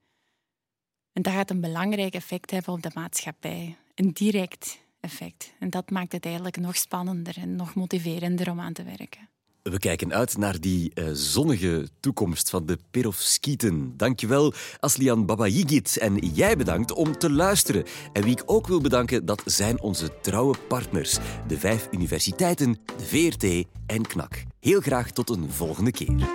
en 1.13 1.21
dat 1.21 1.33
gaat 1.33 1.49
een 1.49 1.61
belangrijk 1.61 2.13
effect 2.13 2.51
hebben 2.51 2.73
op 2.73 2.81
de 2.81 2.91
maatschappij. 2.93 3.77
Een 3.95 4.11
direct 4.13 4.79
effect. 4.99 5.53
En 5.59 5.69
dat 5.69 5.89
maakt 5.89 6.11
het 6.11 6.25
eigenlijk 6.25 6.57
nog 6.57 6.75
spannender 6.75 7.37
en 7.37 7.55
nog 7.55 7.75
motiverender 7.75 8.51
om 8.51 8.59
aan 8.59 8.73
te 8.73 8.83
werken. 8.83 9.29
We 9.61 9.79
kijken 9.79 10.13
uit 10.13 10.37
naar 10.37 10.59
die 10.59 10.91
uh, 10.93 11.09
zonnige 11.13 11.87
toekomst 11.99 12.49
van 12.49 12.65
de 12.65 12.77
perovskieten. 12.91 13.93
Dankjewel, 13.97 14.53
Aslian 14.79 15.25
Babayigit. 15.25 15.97
En 15.97 16.17
jij 16.17 16.57
bedankt 16.57 16.91
om 16.91 17.17
te 17.17 17.31
luisteren. 17.31 17.83
En 18.13 18.23
wie 18.23 18.31
ik 18.31 18.43
ook 18.45 18.67
wil 18.67 18.81
bedanken, 18.81 19.25
dat 19.25 19.41
zijn 19.45 19.81
onze 19.81 20.19
trouwe 20.21 20.57
partners. 20.67 21.17
De 21.47 21.59
vijf 21.59 21.87
universiteiten, 21.91 22.77
de 22.97 23.05
VRT 23.05 23.67
en 23.85 24.07
KNAK. 24.07 24.43
Heel 24.59 24.81
graag 24.81 25.11
tot 25.11 25.29
een 25.29 25.51
volgende 25.51 25.91
keer. 25.91 26.29